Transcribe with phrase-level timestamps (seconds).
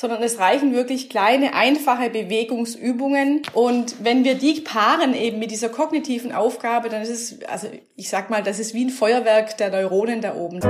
[0.00, 3.42] sondern es reichen wirklich kleine, einfache Bewegungsübungen.
[3.52, 8.08] Und wenn wir die paaren eben mit dieser kognitiven Aufgabe, dann ist es, also ich
[8.08, 10.60] sag mal, das ist wie ein Feuerwerk der Neuronen da oben.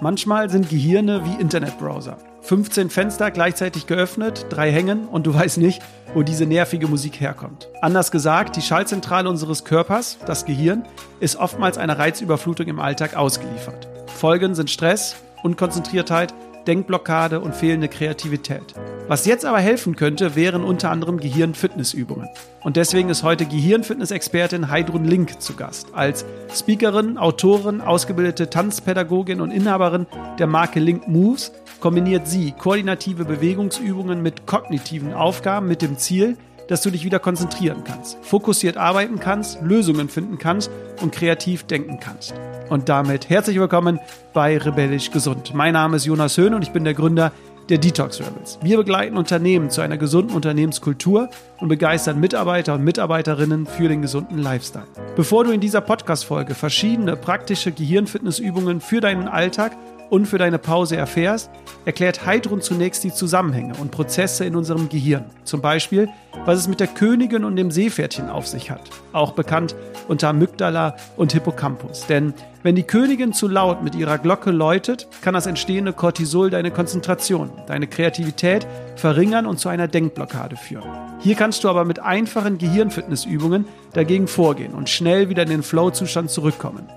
[0.00, 2.18] Manchmal sind Gehirne wie Internetbrowser.
[2.42, 5.82] 15 Fenster gleichzeitig geöffnet, drei hängen und du weißt nicht,
[6.14, 7.68] wo diese nervige Musik herkommt.
[7.82, 10.84] Anders gesagt, die Schaltzentrale unseres Körpers, das Gehirn,
[11.18, 13.88] ist oftmals einer Reizüberflutung im Alltag ausgeliefert.
[14.06, 16.34] Folgen sind Stress, Unkonzentriertheit,
[16.66, 18.74] Denkblockade und fehlende Kreativität.
[19.08, 22.28] Was jetzt aber helfen könnte, wären unter anderem Gehirnfitnessübungen.
[22.62, 25.94] Und deswegen ist heute Gehirnfitness-Expertin Heidrun Link zu Gast.
[25.94, 30.06] Als Speakerin, Autorin, ausgebildete Tanzpädagogin und Inhaberin
[30.38, 36.36] der Marke Link Moves kombiniert sie koordinative Bewegungsübungen mit kognitiven Aufgaben mit dem Ziel,
[36.68, 40.70] dass du dich wieder konzentrieren kannst, fokussiert arbeiten kannst, Lösungen finden kannst
[41.02, 42.34] und kreativ denken kannst.
[42.68, 43.98] Und damit herzlich willkommen
[44.32, 45.54] bei Rebellisch Gesund.
[45.54, 47.32] Mein Name ist Jonas Höhn und ich bin der Gründer
[47.68, 48.58] der Detox Rebels.
[48.62, 54.38] Wir begleiten Unternehmen zu einer gesunden Unternehmenskultur und begeistern Mitarbeiter und Mitarbeiterinnen für den gesunden
[54.38, 54.86] Lifestyle.
[55.16, 59.72] Bevor du in dieser Podcast-Folge verschiedene praktische Gehirnfitnessübungen für deinen Alltag
[60.10, 61.50] und für deine Pause erfährst,
[61.84, 65.24] erklärt Heidrun zunächst die Zusammenhänge und Prozesse in unserem Gehirn.
[65.44, 66.08] Zum Beispiel,
[66.44, 69.74] was es mit der Königin und dem Seepferdchen auf sich hat, auch bekannt
[70.08, 72.06] unter Amygdala und Hippocampus.
[72.06, 76.70] Denn wenn die Königin zu laut mit ihrer Glocke läutet, kann das entstehende Cortisol deine
[76.70, 80.90] Konzentration, deine Kreativität verringern und zu einer Denkblockade führen.
[81.20, 86.30] Hier kannst du aber mit einfachen Gehirnfitnessübungen dagegen vorgehen und schnell wieder in den Flow-Zustand
[86.30, 86.88] zurückkommen.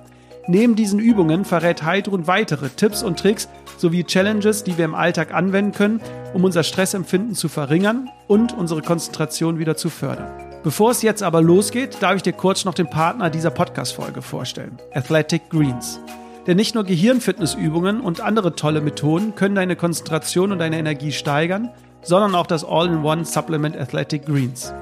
[0.48, 3.48] Neben diesen Übungen verrät Heidrun weitere Tipps und Tricks
[3.78, 6.02] sowie Challenges, die wir im Alltag anwenden können,
[6.34, 10.32] um unser Stressempfinden zu verringern und unsere Konzentration wieder zu fördern.
[10.64, 14.78] Bevor es jetzt aber losgeht, darf ich dir kurz noch den Partner dieser Podcast-Folge vorstellen:
[14.94, 16.00] Athletic Greens.
[16.48, 21.70] Denn nicht nur Gehirnfitnessübungen und andere tolle Methoden können deine Konzentration und deine Energie steigern,
[22.02, 24.74] sondern auch das All-in-One Supplement Athletic Greens.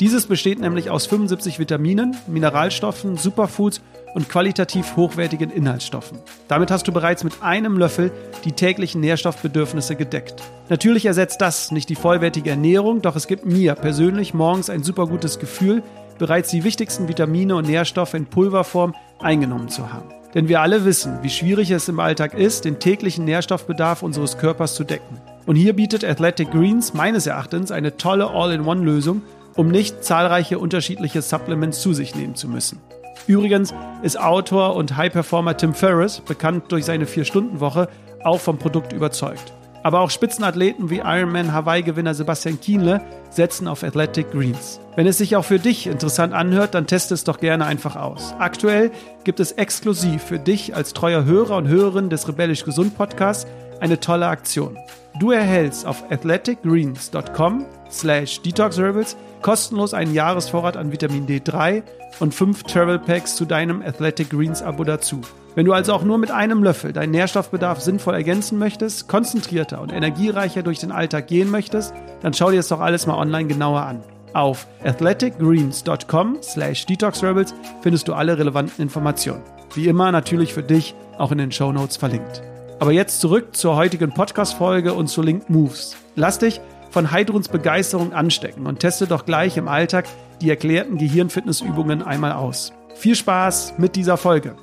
[0.00, 3.80] Dieses besteht nämlich aus 75 Vitaminen, Mineralstoffen, Superfoods
[4.18, 6.18] und qualitativ hochwertigen Inhaltsstoffen.
[6.48, 8.10] Damit hast du bereits mit einem Löffel
[8.44, 10.42] die täglichen Nährstoffbedürfnisse gedeckt.
[10.68, 15.06] Natürlich ersetzt das nicht die vollwertige Ernährung, doch es gibt mir persönlich morgens ein super
[15.06, 15.84] gutes Gefühl,
[16.18, 20.08] bereits die wichtigsten Vitamine und Nährstoffe in Pulverform eingenommen zu haben.
[20.34, 24.74] Denn wir alle wissen, wie schwierig es im Alltag ist, den täglichen Nährstoffbedarf unseres Körpers
[24.74, 25.20] zu decken.
[25.46, 29.22] Und hier bietet Athletic Greens meines Erachtens eine tolle All-in-One-Lösung,
[29.54, 32.80] um nicht zahlreiche unterschiedliche Supplements zu sich nehmen zu müssen.
[33.26, 37.88] Übrigens ist Autor und High-Performer Tim Ferriss, bekannt durch seine Vier-Stunden-Woche,
[38.24, 39.52] auch vom Produkt überzeugt.
[39.82, 44.80] Aber auch Spitzenathleten wie Ironman Hawaii-Gewinner Sebastian Kienle setzen auf Athletic Greens.
[44.96, 48.34] Wenn es sich auch für dich interessant anhört, dann teste es doch gerne einfach aus.
[48.38, 48.90] Aktuell
[49.24, 53.46] gibt es exklusiv für dich als treuer Hörer und Hörerin des Rebellisch Gesund Podcasts
[53.80, 54.76] eine tolle Aktion.
[55.20, 61.82] Du erhältst auf athleticgreens.com slash detoxherbals kostenlos einen Jahresvorrat an Vitamin D3
[62.20, 65.20] und fünf Travel Packs zu deinem Athletic Greens Abo dazu.
[65.54, 69.92] Wenn du also auch nur mit einem Löffel deinen Nährstoffbedarf sinnvoll ergänzen möchtest, konzentrierter und
[69.92, 73.82] energiereicher durch den Alltag gehen möchtest, dann schau dir das doch alles mal online genauer
[73.82, 74.02] an.
[74.34, 79.42] Auf athleticgreens.com slash detoxrebels findest du alle relevanten Informationen.
[79.74, 82.42] Wie immer natürlich für dich auch in den Show Notes verlinkt.
[82.78, 85.96] Aber jetzt zurück zur heutigen Podcast-Folge und zu Link Moves.
[86.14, 86.60] Lass dich
[86.90, 90.06] von Heidruns Begeisterung anstecken und teste doch gleich im Alltag
[90.40, 92.72] die erklärten Gehirnfitnessübungen einmal aus.
[92.94, 94.56] Viel Spaß mit dieser Folge.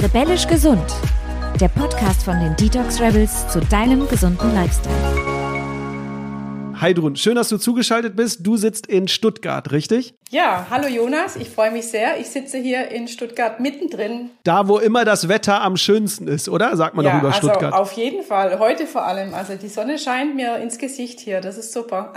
[0.00, 0.94] Rebellisch gesund.
[1.60, 5.17] Der Podcast von den Detox Rebels zu deinem gesunden Lifestyle.
[6.80, 8.46] Heidrun, schön, dass du zugeschaltet bist.
[8.46, 10.14] Du sitzt in Stuttgart, richtig?
[10.30, 12.20] Ja, hallo Jonas, ich freue mich sehr.
[12.20, 14.30] Ich sitze hier in Stuttgart mittendrin.
[14.44, 16.76] Da, wo immer das Wetter am schönsten ist, oder?
[16.76, 17.72] Sagt man ja, doch über also Stuttgart.
[17.74, 19.34] Auf jeden Fall, heute vor allem.
[19.34, 22.12] Also die Sonne scheint mir ins Gesicht hier, das ist super.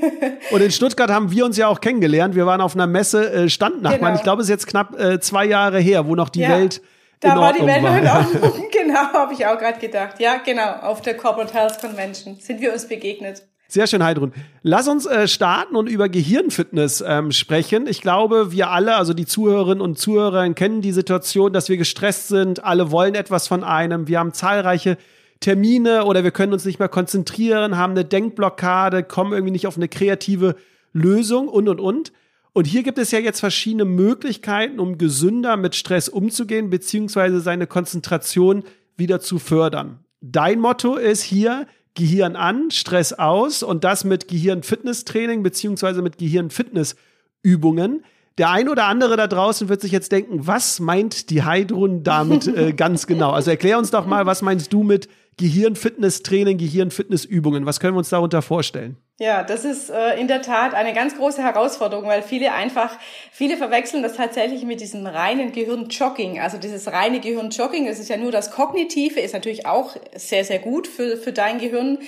[0.52, 2.34] Und in Stuttgart haben wir uns ja auch kennengelernt.
[2.36, 4.00] Wir waren auf einer Messe äh, Standnachbarn.
[4.00, 4.14] Genau.
[4.16, 6.50] Ich glaube, es ist jetzt knapp äh, zwei Jahre her, wo noch die ja.
[6.50, 6.80] Welt
[7.20, 8.68] da war die Welt noch in Ordnung.
[8.72, 10.20] genau, habe ich auch gerade gedacht.
[10.20, 13.42] Ja, genau, auf der Corporate Health Convention sind wir uns begegnet.
[13.74, 14.32] Sehr schön, Heidrun.
[14.62, 17.88] Lass uns äh, starten und über Gehirnfitness ähm, sprechen.
[17.88, 22.28] Ich glaube, wir alle, also die Zuhörerinnen und Zuhörer, kennen die Situation, dass wir gestresst
[22.28, 22.62] sind.
[22.62, 24.06] Alle wollen etwas von einem.
[24.06, 24.96] Wir haben zahlreiche
[25.40, 29.76] Termine oder wir können uns nicht mehr konzentrieren, haben eine Denkblockade, kommen irgendwie nicht auf
[29.76, 30.54] eine kreative
[30.92, 32.12] Lösung und, und, und.
[32.52, 37.66] Und hier gibt es ja jetzt verschiedene Möglichkeiten, um gesünder mit Stress umzugehen, beziehungsweise seine
[37.66, 38.62] Konzentration
[38.96, 39.98] wieder zu fördern.
[40.20, 48.04] Dein Motto ist hier, Gehirn an, Stress aus und das mit Gehirnfitnesstraining beziehungsweise mit Gehirnfitnessübungen.
[48.36, 52.48] Der ein oder andere da draußen wird sich jetzt denken, was meint die Heidrun damit
[52.48, 53.30] äh, ganz genau?
[53.30, 57.66] Also erklär uns doch mal, was meinst du mit Gehirnfitnesstraining, Gehirnfitnessübungen?
[57.66, 58.96] Was können wir uns darunter vorstellen?
[59.18, 62.98] Ja, das ist äh, in der Tat eine ganz große Herausforderung, weil viele einfach,
[63.30, 66.40] viele verwechseln das tatsächlich mit diesem reinen Gehirnjogging.
[66.40, 70.58] Also dieses reine Gehirnjogging, das ist ja nur das Kognitive, ist natürlich auch sehr, sehr
[70.58, 71.98] gut für, für dein Gehirn.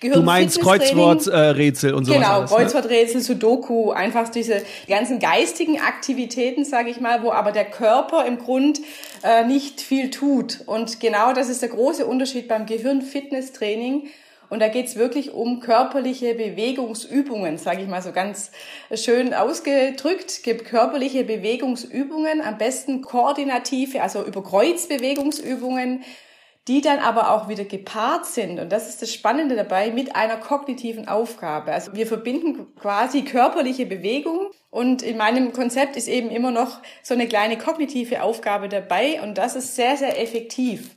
[0.00, 2.56] Gehirn du meinst Kreuzworträtsel äh, und so Genau, alles, ne?
[2.56, 8.38] Kreuzworträtsel, Sudoku, einfach diese ganzen geistigen Aktivitäten, sage ich mal, wo aber der Körper im
[8.38, 8.80] Grund
[9.22, 10.60] äh, nicht viel tut.
[10.64, 14.08] Und genau das ist der große Unterschied beim Gehirnfitnesstraining.
[14.48, 18.50] Und da geht's wirklich um körperliche Bewegungsübungen, sage ich mal so ganz
[18.92, 20.42] schön ausgedrückt.
[20.42, 26.02] Gibt körperliche Bewegungsübungen, am besten koordinative, also über Kreuzbewegungsübungen,
[26.70, 28.60] die dann aber auch wieder gepaart sind.
[28.60, 31.72] Und das ist das Spannende dabei mit einer kognitiven Aufgabe.
[31.72, 37.14] Also wir verbinden quasi körperliche Bewegung und in meinem Konzept ist eben immer noch so
[37.14, 40.96] eine kleine kognitive Aufgabe dabei und das ist sehr, sehr effektiv.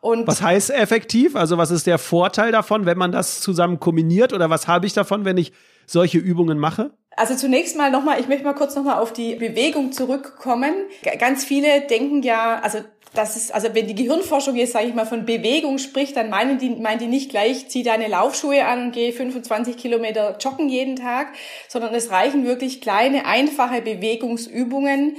[0.00, 1.36] Und was heißt effektiv?
[1.36, 4.32] Also was ist der Vorteil davon, wenn man das zusammen kombiniert?
[4.32, 5.52] Oder was habe ich davon, wenn ich
[5.86, 6.92] solche Übungen mache?
[7.14, 10.74] Also zunächst mal nochmal, ich möchte mal kurz nochmal auf die Bewegung zurückkommen.
[11.18, 12.78] Ganz viele denken ja, also
[13.14, 16.58] das ist, also wenn die Gehirnforschung jetzt, sage ich mal, von Bewegung spricht, dann meinen
[16.58, 20.96] die, meinen die nicht gleich, zieh deine Laufschuhe an und geh 25 Kilometer joggen jeden
[20.96, 21.28] Tag,
[21.68, 25.16] sondern es reichen wirklich kleine, einfache Bewegungsübungen.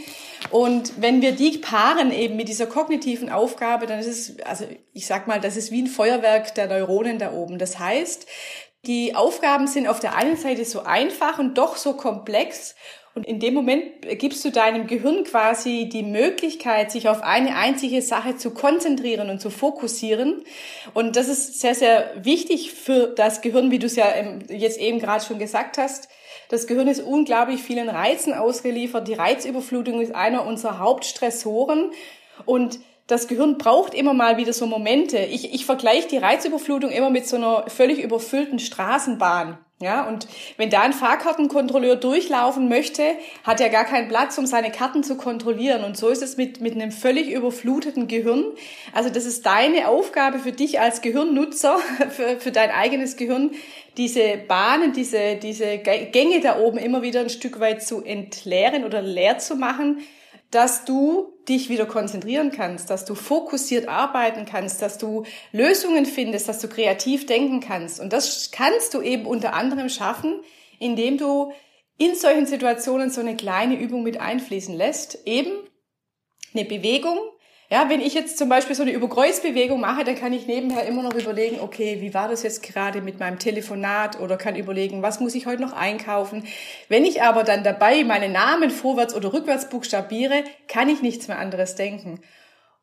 [0.52, 5.08] Und wenn wir die paaren eben mit dieser kognitiven Aufgabe, dann ist es, also ich
[5.08, 7.58] sag mal, das ist wie ein Feuerwerk der Neuronen da oben.
[7.58, 8.28] Das heißt,
[8.86, 12.76] die Aufgaben sind auf der einen Seite so einfach und doch so komplex
[13.16, 13.86] und in dem Moment
[14.20, 19.40] gibst du deinem Gehirn quasi die Möglichkeit, sich auf eine einzige Sache zu konzentrieren und
[19.40, 20.44] zu fokussieren.
[20.94, 24.08] Und das ist sehr, sehr wichtig für das Gehirn, wie du es ja
[24.50, 26.10] jetzt eben gerade schon gesagt hast.
[26.50, 29.08] Das Gehirn ist unglaublich vielen Reizen ausgeliefert.
[29.08, 31.92] Die Reizüberflutung ist einer unserer Hauptstressoren.
[32.46, 35.20] Und das Gehirn braucht immer mal wieder so Momente.
[35.20, 39.58] Ich, ich vergleiche die Reizüberflutung immer mit so einer völlig überfüllten Straßenbahn.
[39.82, 40.26] Ja, und
[40.56, 43.04] wenn da ein Fahrkartenkontrolleur durchlaufen möchte,
[43.44, 45.84] hat er gar keinen Platz, um seine Karten zu kontrollieren.
[45.84, 48.46] Und so ist es mit, mit einem völlig überfluteten Gehirn.
[48.94, 51.78] Also das ist deine Aufgabe für dich als Gehirnnutzer,
[52.10, 53.52] für, für dein eigenes Gehirn,
[53.98, 59.02] diese Bahnen, diese, diese Gänge da oben immer wieder ein Stück weit zu entleeren oder
[59.02, 60.00] leer zu machen,
[60.56, 66.48] dass du dich wieder konzentrieren kannst, dass du fokussiert arbeiten kannst, dass du Lösungen findest,
[66.48, 68.00] dass du kreativ denken kannst.
[68.00, 70.40] Und das kannst du eben unter anderem schaffen,
[70.80, 71.52] indem du
[71.98, 75.20] in solchen Situationen so eine kleine Übung mit einfließen lässt.
[75.26, 75.52] Eben
[76.54, 77.20] eine Bewegung,
[77.70, 81.02] ja, wenn ich jetzt zum Beispiel so eine Überkreuzbewegung mache, dann kann ich nebenher immer
[81.02, 85.20] noch überlegen, okay, wie war das jetzt gerade mit meinem Telefonat oder kann überlegen, was
[85.20, 86.44] muss ich heute noch einkaufen.
[86.90, 91.40] Wenn ich aber dann dabei meine Namen vorwärts oder rückwärts buchstabiere, kann ich nichts mehr
[91.40, 92.20] anderes denken.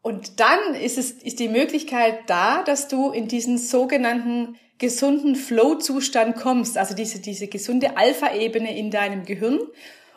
[0.03, 6.35] Und dann ist es, ist die Möglichkeit da, dass du in diesen sogenannten gesunden Flow-Zustand
[6.35, 9.61] kommst, also diese, diese gesunde Alpha-Ebene in deinem Gehirn.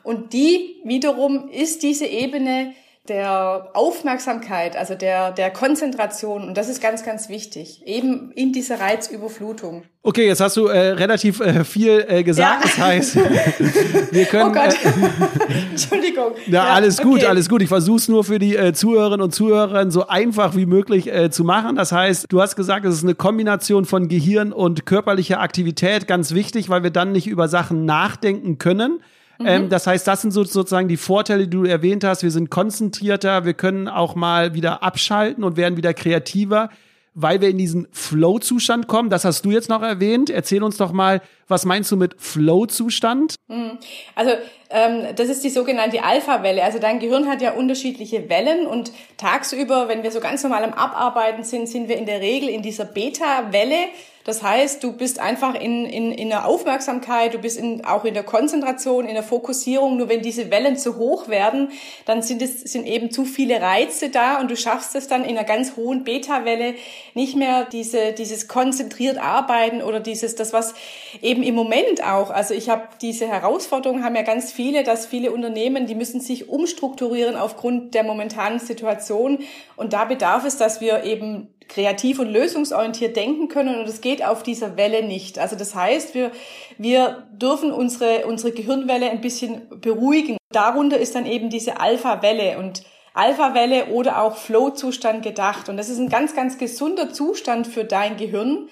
[0.02, 2.74] Und die wiederum ist diese Ebene,
[3.08, 6.48] der Aufmerksamkeit, also der, der Konzentration.
[6.48, 7.82] Und das ist ganz, ganz wichtig.
[7.86, 9.84] Eben in dieser Reizüberflutung.
[10.02, 12.64] Okay, jetzt hast du äh, relativ äh, viel äh, gesagt.
[12.64, 12.70] Ja.
[12.70, 13.16] Das heißt,
[14.12, 14.50] wir können.
[14.50, 14.76] Oh Gott.
[14.84, 16.32] Äh, Entschuldigung.
[16.48, 17.26] Ja, ja, alles gut, okay.
[17.28, 17.62] alles gut.
[17.62, 21.30] Ich versuche es nur für die äh, Zuhörerinnen und Zuhörer so einfach wie möglich äh,
[21.30, 21.76] zu machen.
[21.76, 26.34] Das heißt, du hast gesagt, es ist eine Kombination von Gehirn und körperlicher Aktivität ganz
[26.34, 29.00] wichtig, weil wir dann nicht über Sachen nachdenken können.
[29.40, 29.46] Mhm.
[29.48, 32.24] Ähm, das heißt, das sind so, sozusagen die Vorteile, die du erwähnt hast.
[32.24, 36.70] Wir sind konzentrierter, wir können auch mal wieder abschalten und werden wieder kreativer,
[37.14, 39.10] weil wir in diesen Flow-Zustand kommen.
[39.10, 40.30] Das hast du jetzt noch erwähnt.
[40.30, 43.36] Erzähl uns doch mal, was meinst du mit Flow-Zustand?
[43.48, 43.78] Mhm.
[44.16, 44.32] Also
[44.70, 46.64] ähm, das ist die sogenannte Alpha-Welle.
[46.64, 50.74] Also dein Gehirn hat ja unterschiedliche Wellen und tagsüber, wenn wir so ganz normal am
[50.74, 53.90] Abarbeiten sind, sind wir in der Regel in dieser Beta-Welle.
[54.26, 58.16] Das heißt, du bist einfach in, in, in der Aufmerksamkeit, du bist in, auch in
[58.16, 59.98] der Konzentration, in der Fokussierung.
[59.98, 61.70] Nur wenn diese Wellen zu hoch werden,
[62.06, 65.38] dann sind es sind eben zu viele Reize da und du schaffst es dann in
[65.38, 66.74] einer ganz hohen Beta-Welle
[67.14, 70.74] nicht mehr diese, dieses konzentriert Arbeiten oder dieses, das was
[71.22, 75.32] eben im Moment auch, also ich habe diese Herausforderung, haben ja ganz viele, dass viele
[75.32, 79.40] Unternehmen, die müssen sich umstrukturieren aufgrund der momentanen Situation
[79.76, 84.24] und da bedarf es, dass wir eben kreativ und lösungsorientiert denken können und es geht
[84.24, 85.40] auf dieser Welle nicht.
[85.40, 86.32] Also das heißt, wir,
[86.78, 90.38] wir dürfen unsere, unsere Gehirnwelle ein bisschen beruhigen.
[90.52, 92.84] Darunter ist dann eben diese Alpha-Welle und
[93.16, 95.70] Alpha-Welle oder auch Flow-Zustand gedacht.
[95.70, 98.70] Und das ist ein ganz, ganz gesunder Zustand für dein Gehirn.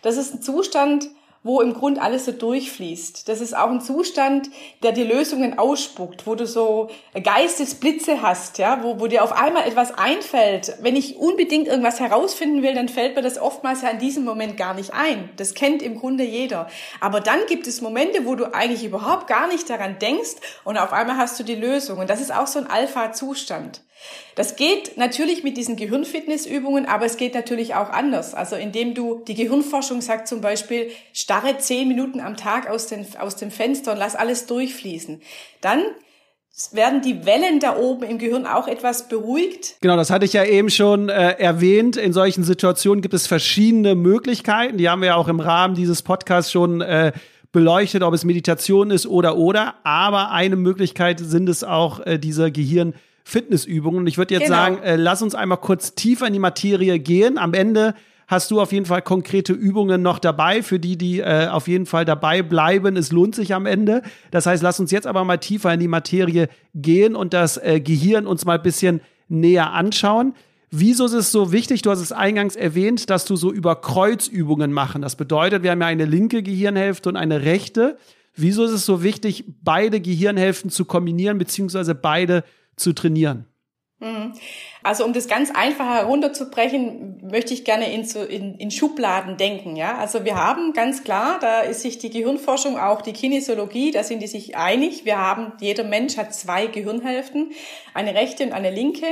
[0.00, 1.08] Das ist ein Zustand,
[1.44, 3.28] wo im Grund alles so durchfließt.
[3.28, 4.48] Das ist auch ein Zustand,
[4.82, 6.88] der die Lösungen ausspuckt, wo du so
[7.20, 10.76] Geistesblitze hast, ja, wo, wo dir auf einmal etwas einfällt.
[10.80, 14.56] Wenn ich unbedingt irgendwas herausfinden will, dann fällt mir das oftmals ja in diesem Moment
[14.56, 15.30] gar nicht ein.
[15.36, 16.68] Das kennt im Grunde jeder.
[17.00, 20.92] Aber dann gibt es Momente, wo du eigentlich überhaupt gar nicht daran denkst und auf
[20.92, 21.98] einmal hast du die Lösung.
[21.98, 23.82] Und das ist auch so ein Alpha-Zustand.
[24.34, 28.34] Das geht natürlich mit diesen Gehirnfitnessübungen, aber es geht natürlich auch anders.
[28.34, 30.90] Also indem du, die Gehirnforschung sagt zum Beispiel,
[31.32, 35.22] starre zehn Minuten am Tag aus, den, aus dem Fenster und lass alles durchfließen.
[35.62, 35.80] Dann
[36.72, 39.76] werden die Wellen da oben im Gehirn auch etwas beruhigt.
[39.80, 41.96] Genau, das hatte ich ja eben schon äh, erwähnt.
[41.96, 44.76] In solchen Situationen gibt es verschiedene Möglichkeiten.
[44.76, 47.12] Die haben wir ja auch im Rahmen dieses Podcasts schon äh,
[47.50, 49.76] beleuchtet, ob es Meditation ist oder oder.
[49.84, 52.92] Aber eine Möglichkeit sind es auch äh, diese Gehirn
[53.24, 54.00] Fitnessübungen.
[54.00, 54.56] Und ich würde jetzt genau.
[54.56, 57.38] sagen, äh, lass uns einmal kurz tiefer in die Materie gehen.
[57.38, 57.94] Am Ende
[58.32, 61.86] hast du auf jeden Fall konkrete Übungen noch dabei, für die, die äh, auf jeden
[61.86, 62.96] Fall dabei bleiben.
[62.96, 64.02] Es lohnt sich am Ende.
[64.32, 67.80] Das heißt, lass uns jetzt aber mal tiefer in die Materie gehen und das äh,
[67.80, 70.34] Gehirn uns mal ein bisschen näher anschauen.
[70.70, 71.82] Wieso ist es so wichtig?
[71.82, 75.02] Du hast es eingangs erwähnt, dass du so über Kreuzübungen machen.
[75.02, 77.98] Das bedeutet, wir haben ja eine linke Gehirnhälfte und eine rechte.
[78.34, 82.44] Wieso ist es so wichtig, beide Gehirnhälften zu kombinieren, beziehungsweise beide
[82.76, 83.44] zu trainieren?
[84.02, 84.32] Mhm.
[84.82, 89.76] Also um das ganz einfach herunterzubrechen, möchte ich gerne in, in, in Schubladen denken.
[89.76, 94.02] Ja, also wir haben ganz klar, da ist sich die Gehirnforschung, auch die Kinesiologie, da
[94.02, 95.04] sind die sich einig.
[95.04, 97.52] Wir haben, jeder Mensch hat zwei Gehirnhälften,
[97.94, 99.06] eine rechte und eine linke.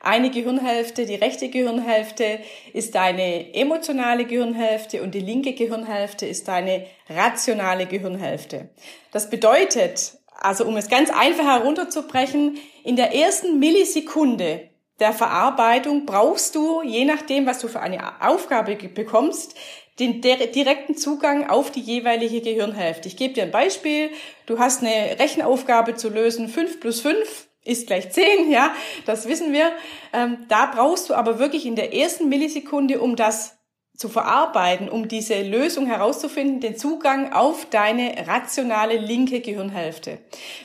[0.00, 2.40] Eine Gehirnhälfte, die rechte Gehirnhälfte
[2.74, 8.68] ist deine emotionale Gehirnhälfte und die linke Gehirnhälfte ist deine rationale Gehirnhälfte.
[9.12, 14.68] Das bedeutet, also um es ganz einfach herunterzubrechen, in der ersten Millisekunde
[15.00, 19.54] der Verarbeitung brauchst du, je nachdem, was du für eine Aufgabe bekommst,
[19.98, 23.08] den direkten Zugang auf die jeweilige Gehirnhälfte.
[23.08, 24.10] Ich gebe dir ein Beispiel.
[24.46, 26.48] Du hast eine Rechenaufgabe zu lösen.
[26.48, 28.74] 5 plus 5 ist gleich 10, ja,
[29.06, 29.72] das wissen wir.
[30.12, 33.56] Ähm, da brauchst du aber wirklich in der ersten Millisekunde, um das
[33.96, 40.18] zu verarbeiten, um diese Lösung herauszufinden, den Zugang auf deine rationale linke Gehirnhälfte.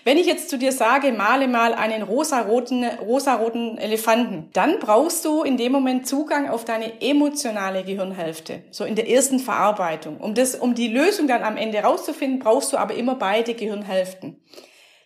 [0.03, 5.43] Wenn ich jetzt zu dir sage, male mal einen rosaroten, rosaroten Elefanten, dann brauchst du
[5.43, 10.17] in dem Moment Zugang auf deine emotionale Gehirnhälfte, so in der ersten Verarbeitung.
[10.17, 14.41] Um das, um die Lösung dann am Ende herauszufinden, brauchst du aber immer beide Gehirnhälften.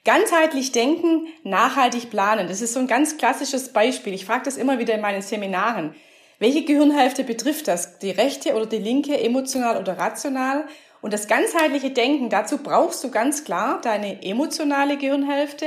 [0.05, 2.47] Ganzheitlich denken, nachhaltig planen.
[2.47, 4.13] Das ist so ein ganz klassisches Beispiel.
[4.13, 5.95] Ich frage das immer wieder in meinen Seminaren.
[6.39, 7.99] Welche Gehirnhälfte betrifft das?
[7.99, 10.65] Die rechte oder die linke, emotional oder rational?
[11.01, 15.65] Und das ganzheitliche Denken, dazu brauchst du ganz klar deine emotionale Gehirnhälfte,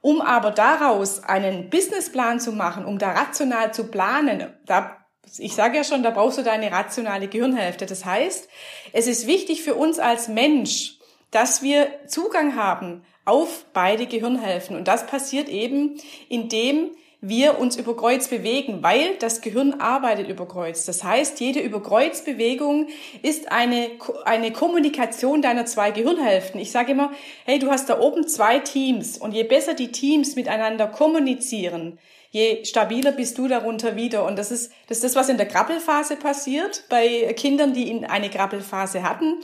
[0.00, 4.52] um aber daraus einen Businessplan zu machen, um da rational zu planen.
[4.66, 4.96] Da,
[5.38, 7.86] ich sage ja schon, da brauchst du deine rationale Gehirnhälfte.
[7.86, 8.48] Das heißt,
[8.92, 10.98] es ist wichtig für uns als Mensch,
[11.30, 14.76] dass wir Zugang haben auf beide Gehirnhälften.
[14.76, 16.90] Und das passiert eben, indem
[17.24, 20.84] wir uns über Kreuz bewegen, weil das Gehirn arbeitet über Kreuz.
[20.86, 22.88] Das heißt, jede Überkreuzbewegung
[23.22, 23.90] ist eine,
[24.24, 26.60] eine Kommunikation deiner zwei Gehirnhälften.
[26.60, 27.12] Ich sage immer,
[27.44, 32.00] hey, du hast da oben zwei Teams und je besser die Teams miteinander kommunizieren,
[32.32, 34.26] je stabiler bist du darunter wieder.
[34.26, 38.04] Und das ist, das ist das, was in der Krabbelphase passiert bei Kindern, die in
[38.04, 39.36] eine Krabbelphase hatten.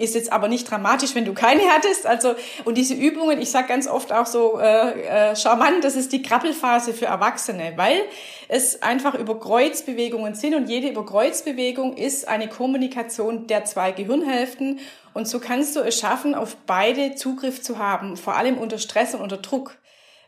[0.00, 2.06] Ist jetzt aber nicht dramatisch, wenn du keine hattest.
[2.06, 6.12] Also und diese Übungen, ich sage ganz oft auch so äh, äh, charmant, das ist
[6.12, 8.00] die Krabbelphase für Erwachsene, weil
[8.48, 14.80] es einfach Überkreuzbewegungen sind und jede Überkreuzbewegung ist eine Kommunikation der zwei Gehirnhälften
[15.12, 19.14] und so kannst du es schaffen, auf beide Zugriff zu haben, vor allem unter Stress
[19.14, 19.76] und unter Druck.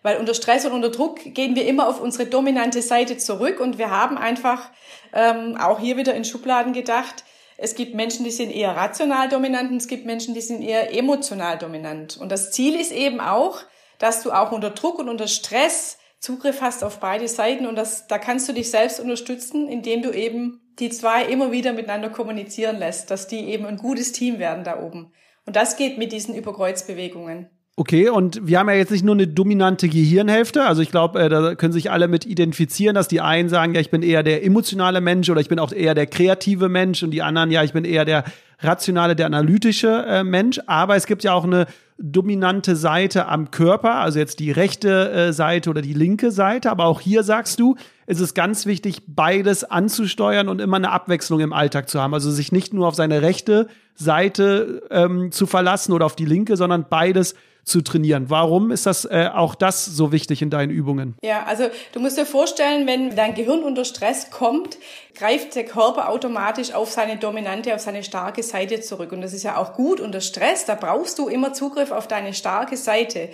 [0.03, 3.79] Weil unter Stress und unter Druck gehen wir immer auf unsere dominante Seite zurück und
[3.79, 4.71] wir haben einfach
[5.15, 7.25] ähm, auch hier wieder in Schubladen gedacht,
[7.57, 10.95] es gibt Menschen, die sind eher rational dominant und es gibt Menschen, die sind eher
[10.95, 12.17] emotional dominant.
[12.17, 13.61] Und das Ziel ist eben auch,
[13.99, 18.07] dass du auch unter Druck und unter Stress Zugriff hast auf beide Seiten und das,
[18.07, 22.79] da kannst du dich selbst unterstützen, indem du eben die zwei immer wieder miteinander kommunizieren
[22.79, 25.13] lässt, dass die eben ein gutes Team werden da oben.
[25.47, 27.51] Und das geht mit diesen Überkreuzbewegungen.
[27.75, 30.65] Okay, und wir haben ja jetzt nicht nur eine dominante Gehirnhälfte.
[30.65, 33.81] Also ich glaube, äh, da können sich alle mit identifizieren, dass die einen sagen, ja,
[33.81, 37.13] ich bin eher der emotionale Mensch oder ich bin auch eher der kreative Mensch und
[37.13, 38.25] die anderen, ja, ich bin eher der
[38.61, 40.61] rationale, der analytische äh, Mensch.
[40.67, 45.33] Aber es gibt ja auch eine dominante Seite am Körper, also jetzt die rechte äh,
[45.33, 46.71] Seite oder die linke Seite.
[46.71, 47.77] Aber auch hier sagst du,
[48.13, 52.13] ist es ganz wichtig, beides anzusteuern und immer eine Abwechslung im Alltag zu haben.
[52.13, 56.57] Also sich nicht nur auf seine rechte Seite ähm, zu verlassen oder auf die linke,
[56.57, 58.29] sondern beides zu trainieren.
[58.29, 61.15] Warum ist das äh, auch das so wichtig in deinen Übungen?
[61.23, 64.79] Ja, also du musst dir vorstellen, wenn dein Gehirn unter Stress kommt,
[65.15, 69.13] greift der Körper automatisch auf seine dominante, auf seine starke Seite zurück.
[69.13, 70.65] Und das ist ja auch gut unter Stress.
[70.65, 73.29] Da brauchst du immer Zugriff auf deine starke Seite.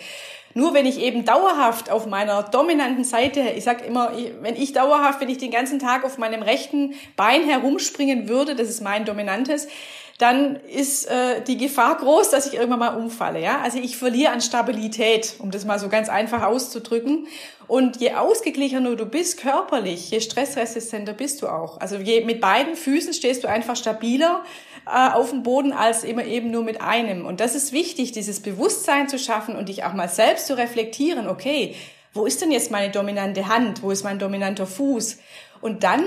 [0.55, 5.21] Nur wenn ich eben dauerhaft auf meiner dominanten Seite, ich sag immer, wenn ich dauerhaft,
[5.21, 9.69] wenn ich den ganzen Tag auf meinem rechten Bein herumspringen würde, das ist mein dominantes,
[10.19, 13.41] dann ist äh, die Gefahr groß, dass ich irgendwann mal umfalle.
[13.41, 13.61] Ja?
[13.61, 17.29] Also ich verliere an Stabilität, um das mal so ganz einfach auszudrücken.
[17.69, 21.81] Und je ausgeglichener du bist körperlich, je stressresistenter bist du auch.
[21.81, 24.43] Also je, mit beiden Füßen stehst du einfach stabiler
[24.87, 27.25] äh, auf dem Boden als immer eben nur mit einem.
[27.25, 31.29] Und das ist wichtig, dieses Bewusstsein zu schaffen und dich auch mal selbst zu reflektieren.
[31.29, 31.77] Okay,
[32.13, 33.85] wo ist denn jetzt meine dominante Hand?
[33.85, 35.19] Wo ist mein dominanter Fuß?
[35.61, 36.05] Und dann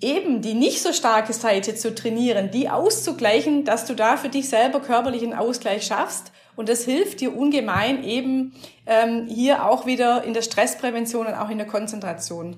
[0.00, 4.48] eben die nicht so starke Seite zu trainieren, die auszugleichen, dass du da für dich
[4.48, 6.32] selber körperlichen Ausgleich schaffst.
[6.56, 8.52] Und das hilft dir ungemein eben
[8.86, 12.56] ähm, hier auch wieder in der Stressprävention und auch in der Konzentration.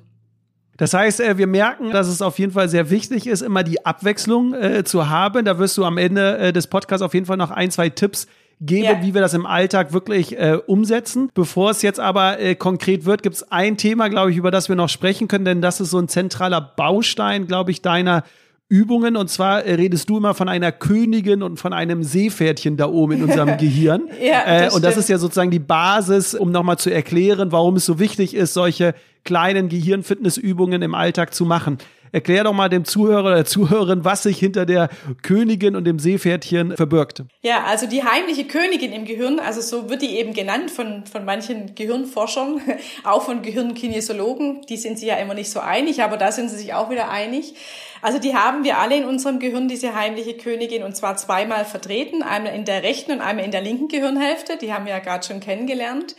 [0.76, 3.84] Das heißt, äh, wir merken, dass es auf jeden Fall sehr wichtig ist, immer die
[3.84, 5.44] Abwechslung äh, zu haben.
[5.44, 8.26] Da wirst du am Ende äh, des Podcasts auf jeden Fall noch ein, zwei Tipps
[8.64, 9.02] gebe, ja.
[9.02, 11.30] wie wir das im Alltag wirklich äh, umsetzen.
[11.34, 14.68] Bevor es jetzt aber äh, konkret wird, gibt es ein Thema, glaube ich, über das
[14.68, 18.24] wir noch sprechen können, denn das ist so ein zentraler Baustein, glaube ich, deiner
[18.68, 19.16] Übungen.
[19.16, 23.14] Und zwar äh, redest du immer von einer Königin und von einem Seepferdchen da oben
[23.14, 24.08] in unserem Gehirn.
[24.22, 27.76] ja, das äh, und das ist ja sozusagen die Basis, um nochmal zu erklären, warum
[27.76, 31.78] es so wichtig ist, solche kleinen Gehirnfitnessübungen im Alltag zu machen.
[32.12, 34.90] Erklär doch mal dem Zuhörer oder der Zuhörerin, was sich hinter der
[35.22, 37.22] Königin und dem Seepferdchen verbirgt.
[37.40, 41.24] Ja, also die heimliche Königin im Gehirn, also so wird die eben genannt von, von
[41.24, 42.60] manchen Gehirnforschern,
[43.04, 44.60] auch von Gehirnkinesiologen.
[44.68, 47.10] Die sind sich ja immer nicht so einig, aber da sind sie sich auch wieder
[47.10, 47.54] einig.
[48.02, 52.22] Also die haben wir alle in unserem Gehirn, diese heimliche Königin, und zwar zweimal vertreten,
[52.22, 54.58] einmal in der rechten und einmal in der linken Gehirnhälfte.
[54.58, 56.14] Die haben wir ja gerade schon kennengelernt.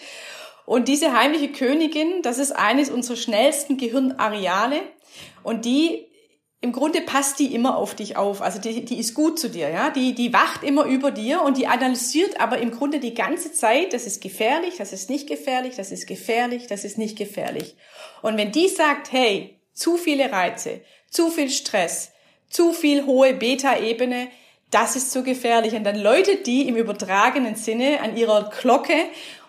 [0.66, 4.82] Und diese heimliche Königin, das ist eines unserer schnellsten Gehirnareale.
[5.44, 6.08] Und die,
[6.62, 8.42] im Grunde passt die immer auf dich auf.
[8.42, 9.90] Also die, die ist gut zu dir, ja.
[9.90, 13.94] Die, die wacht immer über dir und die analysiert aber im Grunde die ganze Zeit,
[13.94, 17.76] das ist gefährlich, das ist nicht gefährlich, das ist gefährlich, das ist nicht gefährlich.
[18.22, 22.12] Und wenn die sagt, hey, zu viele Reize, zu viel Stress,
[22.50, 24.30] zu viel hohe Beta-Ebene,
[24.74, 25.74] das ist zu gefährlich.
[25.74, 28.96] Und dann läutet die im übertragenen Sinne an ihrer Glocke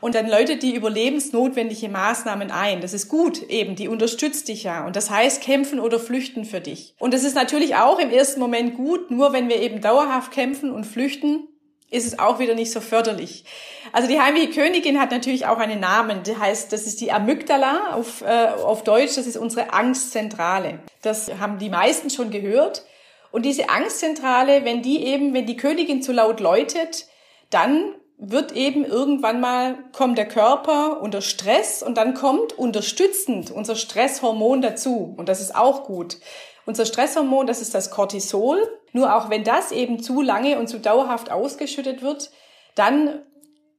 [0.05, 2.83] und dann läutet die überlebensnotwendige Maßnahmen ein.
[2.83, 4.85] Das ist gut eben, die unterstützt dich ja.
[4.85, 6.95] Und das heißt kämpfen oder flüchten für dich.
[6.99, 10.71] Und das ist natürlich auch im ersten Moment gut, nur wenn wir eben dauerhaft kämpfen
[10.73, 11.49] und flüchten,
[11.91, 13.47] ist es auch wieder nicht so förderlich.
[13.93, 16.21] Also die heimliche Königin hat natürlich auch einen Namen.
[16.23, 19.15] Das heißt, das ist die Amygdala auf, äh, auf Deutsch.
[19.17, 20.81] Das ist unsere Angstzentrale.
[21.01, 22.85] Das haben die meisten schon gehört.
[23.33, 27.07] Und diese Angstzentrale, wenn die eben, wenn die Königin zu laut läutet,
[27.49, 33.77] dann wird eben irgendwann mal, kommt der Körper unter Stress und dann kommt unterstützend unser
[33.77, 35.15] Stresshormon dazu.
[35.17, 36.19] Und das ist auch gut.
[36.67, 38.63] Unser Stresshormon, das ist das Cortisol.
[38.93, 42.31] Nur auch wenn das eben zu lange und zu dauerhaft ausgeschüttet wird,
[42.77, 43.23] dann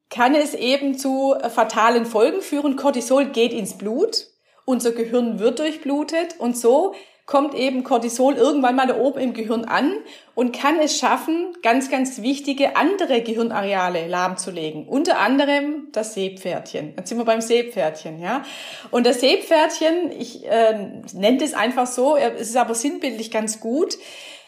[0.10, 2.76] kann es eben zu fatalen Folgen führen.
[2.76, 4.28] Cortisol geht ins Blut,
[4.66, 6.94] unser Gehirn wird durchblutet und so
[7.26, 9.94] kommt eben Cortisol irgendwann mal da oben im Gehirn an
[10.36, 14.88] und kann es schaffen, ganz, ganz wichtige andere Gehirnareale lahmzulegen.
[14.88, 16.94] Unter anderem das Seepferdchen.
[16.98, 18.44] Jetzt sind wir beim Seepferdchen, ja.
[18.92, 23.98] Und das Seepferdchen, ich äh, nenne es einfach so, es ist aber sinnbildlich ganz gut.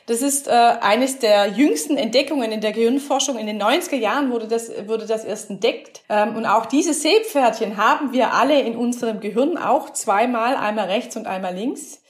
[0.06, 3.38] Das ist äh, eines der jüngsten Entdeckungen in der Gehirnforschung.
[3.38, 6.02] In den 90er Jahren wurde das, wurde das erst entdeckt.
[6.08, 11.18] Ähm, und auch diese Seepferdchen haben wir alle in unserem Gehirn, auch zweimal, einmal rechts
[11.18, 12.02] und einmal links.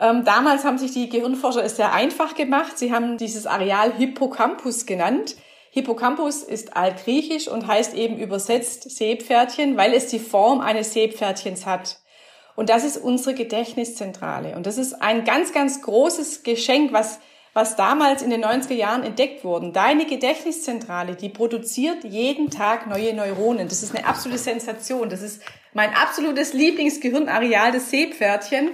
[0.00, 2.78] Ähm, damals haben sich die Gehirnforscher es sehr einfach gemacht.
[2.78, 5.36] Sie haben dieses Areal Hippocampus genannt.
[5.70, 11.98] Hippocampus ist altgriechisch und heißt eben übersetzt Seepferdchen, weil es die Form eines Seepferdchens hat.
[12.56, 14.56] Und das ist unsere Gedächtniszentrale.
[14.56, 17.20] Und das ist ein ganz, ganz großes Geschenk, was,
[17.52, 19.70] was damals in den 90er Jahren entdeckt wurde.
[19.70, 23.68] Deine Gedächtniszentrale, die produziert jeden Tag neue Neuronen.
[23.68, 25.08] Das ist eine absolute Sensation.
[25.08, 25.40] Das ist
[25.72, 28.70] mein absolutes Lieblingsgehirnareal, das Seepferdchen.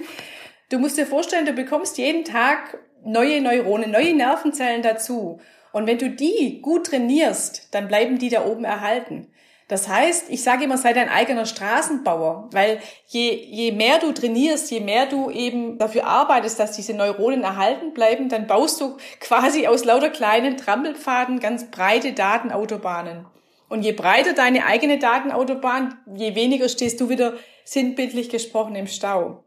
[0.69, 5.39] Du musst dir vorstellen, du bekommst jeden Tag neue Neuronen, neue Nervenzellen dazu.
[5.71, 9.27] Und wenn du die gut trainierst, dann bleiben die da oben erhalten.
[9.67, 14.69] Das heißt, ich sage immer, sei dein eigener Straßenbauer, weil je, je mehr du trainierst,
[14.69, 19.65] je mehr du eben dafür arbeitest, dass diese Neuronen erhalten bleiben, dann baust du quasi
[19.65, 23.25] aus lauter kleinen Trampelpfaden ganz breite Datenautobahnen.
[23.67, 29.44] Und je breiter deine eigene Datenautobahn, je weniger stehst du wieder sinnbildlich gesprochen im Stau.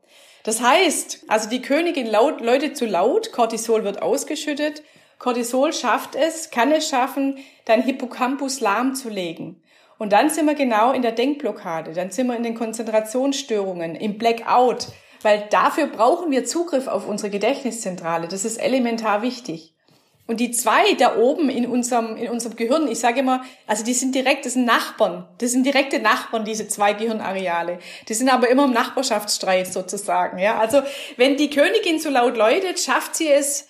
[0.48, 4.82] Das heißt, also die Königin laut, Leute zu laut, Cortisol wird ausgeschüttet.
[5.18, 9.62] Cortisol schafft es, kann es schaffen, dein Hippocampus lahmzulegen.
[9.98, 14.16] Und dann sind wir genau in der Denkblockade, dann sind wir in den Konzentrationsstörungen, im
[14.16, 14.86] Blackout,
[15.20, 18.26] weil dafür brauchen wir Zugriff auf unsere Gedächtniszentrale.
[18.26, 19.74] Das ist elementar wichtig.
[20.28, 23.94] Und die zwei da oben in unserem, in unserem Gehirn, ich sage immer, also die
[23.94, 25.26] sind direkt, das sind Nachbarn.
[25.38, 27.78] Das sind direkte Nachbarn, diese zwei Gehirnareale.
[28.06, 30.58] Die sind aber immer im Nachbarschaftsstreit sozusagen, ja.
[30.58, 30.82] Also,
[31.16, 33.68] wenn die Königin so laut läutet, schafft sie es,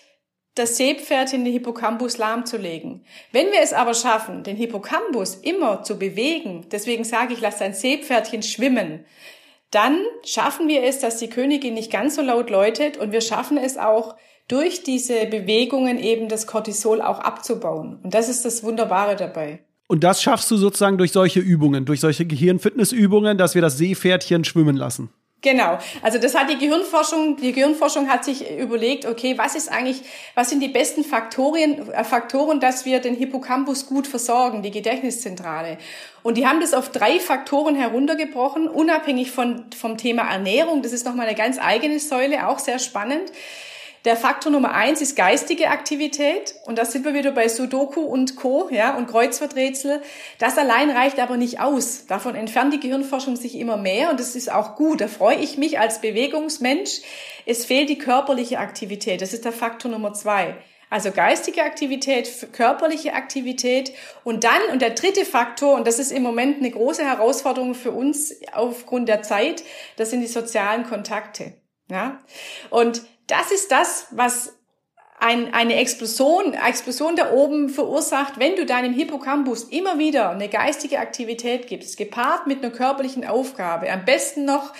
[0.56, 3.04] das Seepferdchen den Hippocampus lahmzulegen.
[3.30, 7.72] Wenn wir es aber schaffen, den Hippocampus immer zu bewegen, deswegen sage ich, lass dein
[7.72, 9.06] Seepferdchen schwimmen,
[9.70, 13.58] dann schaffen wir es, dass die Königin nicht ganz so laut läutet und wir schaffen
[13.58, 14.16] es auch,
[14.48, 17.98] durch diese Bewegungen eben das Cortisol auch abzubauen.
[18.02, 19.60] Und das ist das Wunderbare dabei.
[19.86, 24.44] Und das schaffst du sozusagen durch solche Übungen, durch solche Gehirnfitnessübungen, dass wir das Seepferdchen
[24.44, 25.10] schwimmen lassen.
[25.40, 25.78] Genau.
[26.02, 30.02] Also das hat die Gehirnforschung, die Gehirnforschung hat sich überlegt, okay, was ist eigentlich,
[30.34, 35.78] was sind die besten Faktoren, äh, Faktoren, dass wir den Hippocampus gut versorgen, die Gedächtniszentrale.
[36.24, 40.82] Und die haben das auf drei Faktoren heruntergebrochen, unabhängig von, vom Thema Ernährung.
[40.82, 43.30] Das ist nochmal eine ganz eigene Säule, auch sehr spannend.
[44.04, 46.54] Der Faktor Nummer eins ist geistige Aktivität.
[46.66, 48.68] Und da sind wir wieder bei Sudoku und Co.
[48.70, 50.02] Ja, und Kreuzworträtsel.
[50.38, 52.06] Das allein reicht aber nicht aus.
[52.06, 54.10] Davon entfernt die Gehirnforschung sich immer mehr.
[54.10, 55.00] Und das ist auch gut.
[55.00, 57.00] Da freue ich mich als Bewegungsmensch.
[57.46, 59.20] Es fehlt die körperliche Aktivität.
[59.20, 60.56] Das ist der Faktor Nummer zwei.
[60.90, 63.92] Also geistige Aktivität, körperliche Aktivität
[64.24, 67.90] und dann, und der dritte Faktor, und das ist im Moment eine große Herausforderung für
[67.90, 69.64] uns aufgrund der Zeit,
[69.96, 71.52] das sind die sozialen Kontakte.
[71.90, 72.22] Ja?
[72.70, 74.58] Und das ist das, was
[75.20, 80.98] ein, eine Explosion, Explosion da oben verursacht, wenn du deinem Hippocampus immer wieder eine geistige
[80.98, 84.72] Aktivität gibst, gepaart mit einer körperlichen Aufgabe, am besten noch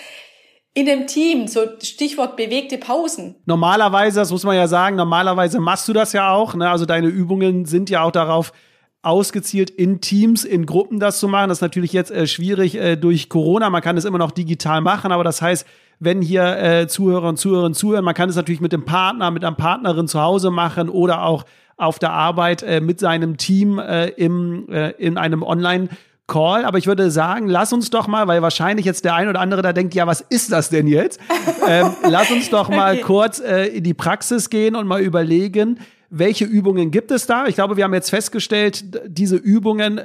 [0.73, 3.35] in dem Team, so Stichwort bewegte Pausen.
[3.45, 6.53] Normalerweise, das muss man ja sagen, normalerweise machst du das ja auch.
[6.53, 6.69] Ne?
[6.69, 8.53] Also deine Übungen sind ja auch darauf
[9.01, 11.49] ausgezielt in Teams, in Gruppen das zu machen.
[11.49, 13.69] Das ist natürlich jetzt äh, schwierig äh, durch Corona.
[13.69, 15.65] Man kann es immer noch digital machen, aber das heißt,
[15.99, 18.05] wenn hier äh, Zuhörer und Zuhörerinnen zuhören.
[18.05, 21.45] Man kann es natürlich mit dem Partner, mit einer Partnerin zu Hause machen oder auch
[21.77, 25.89] auf der Arbeit äh, mit seinem Team äh, im, äh, in einem Online-
[26.29, 29.41] Call, aber ich würde sagen, lass uns doch mal, weil wahrscheinlich jetzt der ein oder
[29.41, 31.19] andere da denkt, ja, was ist das denn jetzt?
[31.67, 33.01] ähm, lass uns doch mal okay.
[33.01, 37.47] kurz äh, in die Praxis gehen und mal überlegen, welche Übungen gibt es da?
[37.47, 39.99] Ich glaube, wir haben jetzt festgestellt, diese Übungen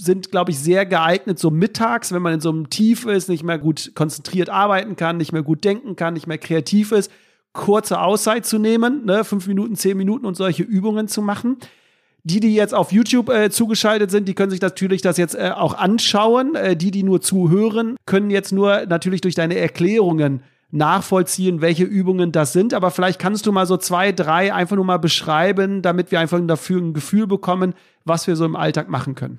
[0.00, 3.42] sind, glaube ich, sehr geeignet, so mittags, wenn man in so einem Tief ist, nicht
[3.42, 7.10] mehr gut konzentriert arbeiten kann, nicht mehr gut denken kann, nicht mehr kreativ ist,
[7.52, 11.58] kurze Auszeit zu nehmen, ne, fünf Minuten, zehn Minuten und solche Übungen zu machen.
[12.22, 15.52] Die, die jetzt auf YouTube äh, zugeschaltet sind, die können sich natürlich das jetzt äh,
[15.54, 16.54] auch anschauen.
[16.54, 22.30] Äh, die, die nur zuhören, können jetzt nur natürlich durch deine Erklärungen nachvollziehen, welche Übungen
[22.30, 22.74] das sind.
[22.74, 26.38] Aber vielleicht kannst du mal so zwei, drei einfach nur mal beschreiben, damit wir einfach
[26.46, 29.38] dafür ein Gefühl bekommen, was wir so im Alltag machen können.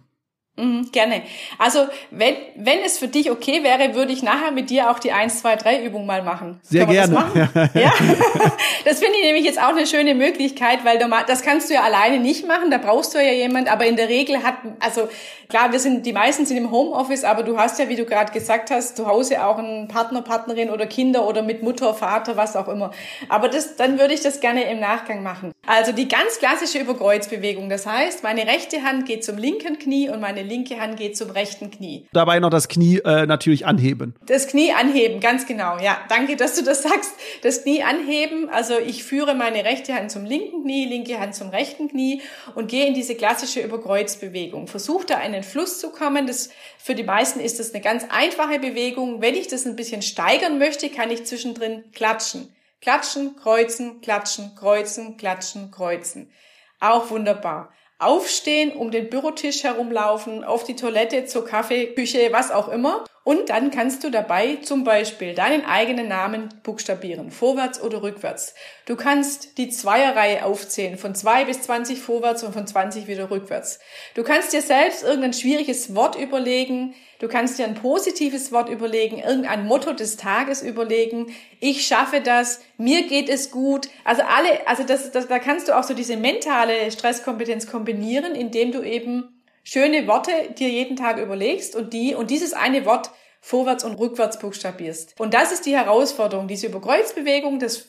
[0.57, 1.23] Mhm, gerne.
[1.57, 5.13] Also, wenn, wenn es für dich okay wäre, würde ich nachher mit dir auch die
[5.13, 6.59] 1, 2, 3 Übung mal machen.
[6.61, 7.13] Sehr gerne.
[7.33, 7.93] Das, ja?
[8.85, 11.83] das finde ich nämlich jetzt auch eine schöne Möglichkeit, weil du, das kannst du ja
[11.83, 15.07] alleine nicht machen, da brauchst du ja jemand, aber in der Regel hat, also
[15.47, 18.33] klar, wir sind, die meisten sind im Homeoffice, aber du hast ja, wie du gerade
[18.33, 22.55] gesagt hast, zu Hause auch einen Partner, Partnerin oder Kinder oder mit Mutter, Vater, was
[22.55, 22.91] auch immer.
[23.29, 25.53] Aber das, dann würde ich das gerne im Nachgang machen.
[25.65, 27.69] Also die ganz klassische Überkreuzbewegung.
[27.69, 31.29] Das heißt, meine rechte Hand geht zum linken Knie und meine linke Hand geht zum
[31.29, 32.07] rechten Knie.
[32.13, 34.15] Dabei noch das Knie äh, natürlich anheben.
[34.25, 35.77] Das Knie anheben, ganz genau.
[35.79, 37.13] Ja, danke, dass du das sagst.
[37.43, 38.49] Das Knie anheben.
[38.49, 42.21] Also ich führe meine rechte Hand zum linken Knie, linke Hand zum rechten Knie
[42.55, 44.67] und gehe in diese klassische Überkreuzbewegung.
[44.67, 46.27] Versuche da einen Fluss zu kommen.
[46.27, 49.21] Das, für die meisten ist das eine ganz einfache Bewegung.
[49.21, 52.53] Wenn ich das ein bisschen steigern möchte, kann ich zwischendrin klatschen.
[52.81, 56.31] Klatschen, kreuzen, klatschen, kreuzen, klatschen, kreuzen.
[56.79, 57.71] Auch wunderbar.
[58.01, 63.03] Aufstehen, um den Bürotisch herumlaufen, auf die Toilette, zur Kaffeeküche, was auch immer.
[63.23, 68.55] Und dann kannst du dabei zum Beispiel deinen eigenen Namen buchstabieren, vorwärts oder rückwärts.
[68.87, 73.79] Du kannst die Zweierreihe aufzählen, von zwei bis zwanzig vorwärts und von zwanzig wieder rückwärts.
[74.15, 79.19] Du kannst dir selbst irgendein schwieriges Wort überlegen, du kannst dir ein positives Wort überlegen,
[79.19, 81.27] irgendein Motto des Tages überlegen.
[81.59, 83.87] Ich schaffe das, mir geht es gut.
[84.03, 88.71] Also alle, also das, das, da kannst du auch so diese mentale Stresskompetenz kombinieren, indem
[88.71, 93.83] du eben schöne Worte dir jeden Tag überlegst und die und dieses eine Wort vorwärts
[93.83, 95.19] und rückwärts buchstabierst.
[95.19, 96.47] Und das ist die Herausforderung.
[96.47, 97.87] Diese Überkreuzbewegung, das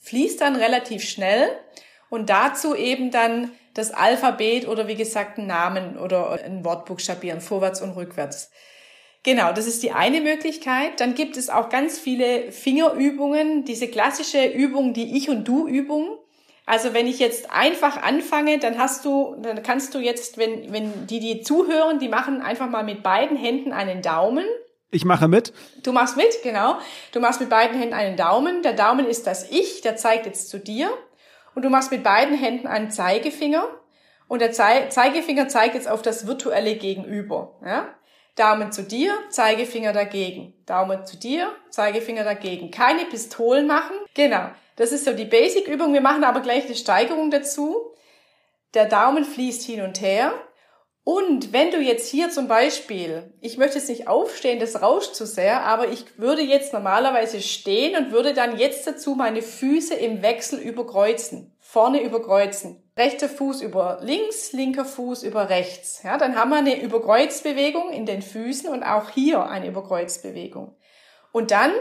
[0.00, 1.48] fließt dann relativ schnell
[2.08, 7.40] und dazu eben dann das Alphabet oder wie gesagt einen Namen oder ein Wort buchstabieren,
[7.40, 8.50] vorwärts und rückwärts.
[9.22, 11.00] Genau, das ist die eine Möglichkeit.
[11.00, 16.18] Dann gibt es auch ganz viele Fingerübungen, diese klassische Übung, die Ich- und Du-Übung.
[16.64, 21.06] Also wenn ich jetzt einfach anfange, dann hast du, dann kannst du jetzt, wenn, wenn
[21.06, 24.44] die, die zuhören, die machen einfach mal mit beiden Händen einen Daumen.
[24.90, 25.52] Ich mache mit.
[25.82, 26.76] Du machst mit, genau.
[27.12, 28.62] Du machst mit beiden Händen einen Daumen.
[28.62, 30.90] Der Daumen ist das Ich, der zeigt jetzt zu dir.
[31.54, 33.66] Und du machst mit beiden Händen einen Zeigefinger.
[34.28, 37.58] Und der Zeigefinger zeigt jetzt auf das virtuelle Gegenüber.
[37.64, 37.88] Ja?
[38.36, 40.54] Daumen zu dir, Zeigefinger dagegen.
[40.64, 42.70] Daumen zu dir, Zeigefinger dagegen.
[42.70, 43.96] Keine Pistolen machen.
[44.14, 44.48] Genau.
[44.76, 45.92] Das ist so die Basic-Übung.
[45.92, 47.92] Wir machen aber gleich eine Steigerung dazu.
[48.74, 50.32] Der Daumen fließt hin und her.
[51.04, 55.26] Und wenn du jetzt hier zum Beispiel, ich möchte jetzt nicht aufstehen, das rauscht zu
[55.26, 60.22] sehr, aber ich würde jetzt normalerweise stehen und würde dann jetzt dazu meine Füße im
[60.22, 61.56] Wechsel überkreuzen.
[61.58, 62.88] Vorne überkreuzen.
[62.96, 66.02] Rechter Fuß über links, linker Fuß über rechts.
[66.04, 70.76] Ja, dann haben wir eine Überkreuzbewegung in den Füßen und auch hier eine Überkreuzbewegung.
[71.32, 71.72] Und dann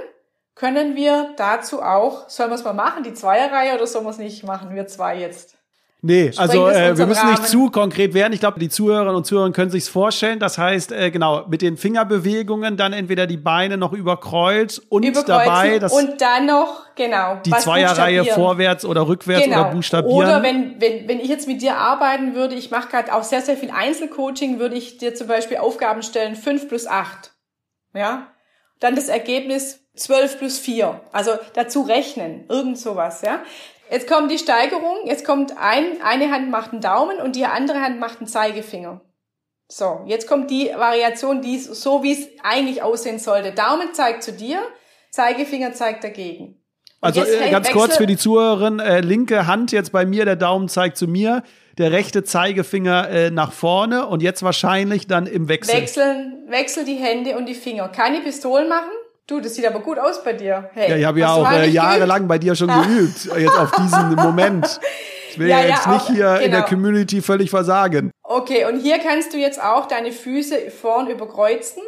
[0.56, 4.18] können wir dazu auch, sollen wir es mal machen, die Zweierreihe oder sollen wir es
[4.18, 5.58] nicht machen, wir zwei jetzt?
[6.04, 7.34] Nee, also äh, wir müssen Rahmen.
[7.34, 8.34] nicht zu konkret werden.
[8.34, 10.40] Ich glaube, die Zuhörerinnen und Zuhörer können sich's vorstellen.
[10.40, 15.78] Das heißt, äh, genau, mit den Fingerbewegungen dann entweder die Beine noch überkreuzt und dabei
[15.78, 19.62] das und dann noch genau die Zweierreihe vorwärts oder rückwärts genau.
[19.62, 20.18] oder buchstabieren.
[20.18, 23.42] Oder wenn, wenn wenn ich jetzt mit dir arbeiten würde, ich mache gerade auch sehr
[23.42, 27.32] sehr viel Einzelcoaching, würde ich dir zum Beispiel Aufgaben stellen fünf plus acht,
[27.94, 28.26] ja,
[28.82, 31.00] dann das Ergebnis 12 plus 4.
[31.14, 33.42] Also dazu rechnen, irgend sowas, ja.
[33.90, 37.82] Jetzt kommt die Steigerung, jetzt kommt ein, eine Hand macht einen Daumen und die andere
[37.82, 39.02] Hand macht einen Zeigefinger.
[39.70, 43.52] So, jetzt kommt die Variation, die so wie es eigentlich aussehen sollte.
[43.52, 44.62] Daumen zeigt zu dir,
[45.12, 46.58] Zeigefinger zeigt dagegen.
[47.02, 50.36] Und also äh, ganz kurz für die Zuhörerin, äh, linke Hand jetzt bei mir, der
[50.36, 51.44] Daumen zeigt zu mir,
[51.78, 55.76] der rechte Zeigefinger äh, nach vorne und jetzt wahrscheinlich dann im Wechsel.
[55.76, 57.90] Wechseln, wechsel die Hände und die Finger.
[57.90, 58.92] Keine Pistolen machen,
[59.28, 60.70] Du, das sieht aber gut aus bei dir.
[60.74, 64.16] Hey, ja, ich habe ja auch äh, jahrelang bei dir schon geübt, jetzt auf diesen
[64.16, 64.80] Moment.
[65.30, 66.36] Ich will ja, ja jetzt ja, nicht hier genau.
[66.36, 66.68] in der genau.
[66.68, 68.12] Community völlig versagen.
[68.24, 71.82] Okay, und hier kannst du jetzt auch deine Füße vorn überkreuzen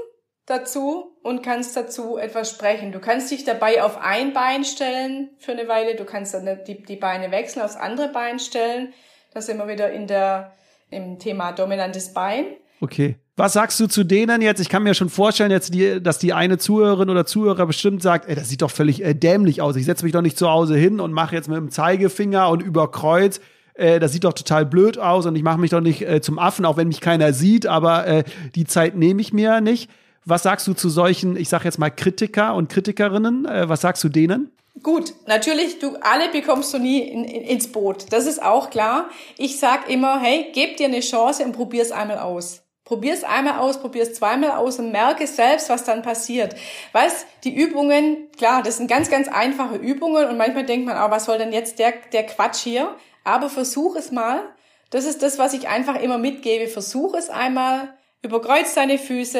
[0.46, 2.94] dazu und kannst dazu etwas sprechen.
[2.94, 5.96] Du kannst dich dabei auf ein Bein stellen für eine Weile.
[5.96, 8.94] Du kannst dann die, die Beine wechseln, aufs andere Bein stellen.
[9.34, 10.52] Da sind wir wieder in der,
[10.90, 12.46] im Thema dominantes Bein.
[12.82, 13.16] Okay.
[13.36, 14.60] Was sagst du zu denen jetzt?
[14.60, 18.30] Ich kann mir schon vorstellen, jetzt die, dass die eine Zuhörerin oder Zuhörer bestimmt sagt,
[18.30, 19.76] ey, das sieht doch völlig äh, dämlich aus.
[19.76, 22.62] Ich setze mich doch nicht zu Hause hin und mache jetzt mit dem Zeigefinger und
[22.62, 23.40] über Kreuz.
[23.74, 26.38] Äh, das sieht doch total blöd aus und ich mache mich doch nicht äh, zum
[26.38, 29.90] Affen, auch wenn mich keiner sieht, aber äh, die Zeit nehme ich mir nicht.
[30.26, 33.46] Was sagst du zu solchen, ich sag jetzt mal Kritiker und Kritikerinnen?
[33.46, 34.52] Äh, was sagst du denen?
[34.82, 38.12] Gut, natürlich, du alle bekommst du nie in, in, ins Boot.
[38.12, 39.10] Das ist auch klar.
[39.38, 42.64] Ich sag immer, hey, gib dir eine Chance und probier's einmal aus.
[42.84, 46.56] Probier es einmal aus, probier es zweimal aus und merke selbst, was dann passiert.
[46.92, 51.10] Weißt, die Übungen, klar, das sind ganz, ganz einfache Übungen und manchmal denkt man, oh,
[51.10, 52.94] was soll denn jetzt der, der Quatsch hier?
[53.24, 54.42] Aber versuch es mal.
[54.90, 56.68] Das ist das, was ich einfach immer mitgebe.
[56.68, 59.40] Versuch es einmal, überkreuz deine Füße,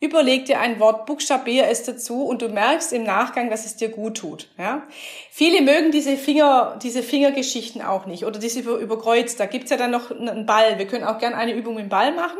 [0.00, 3.90] überleg dir ein Wort, buchstabier es dazu und du merkst im Nachgang, dass es dir
[3.90, 4.48] gut tut.
[4.58, 4.82] Ja?
[5.30, 9.38] Viele mögen diese Finger, diese Fingergeschichten auch nicht oder diese überkreuzt.
[9.38, 10.78] Da gibt's ja dann noch einen Ball.
[10.78, 12.38] Wir können auch gerne eine Übung mit dem Ball machen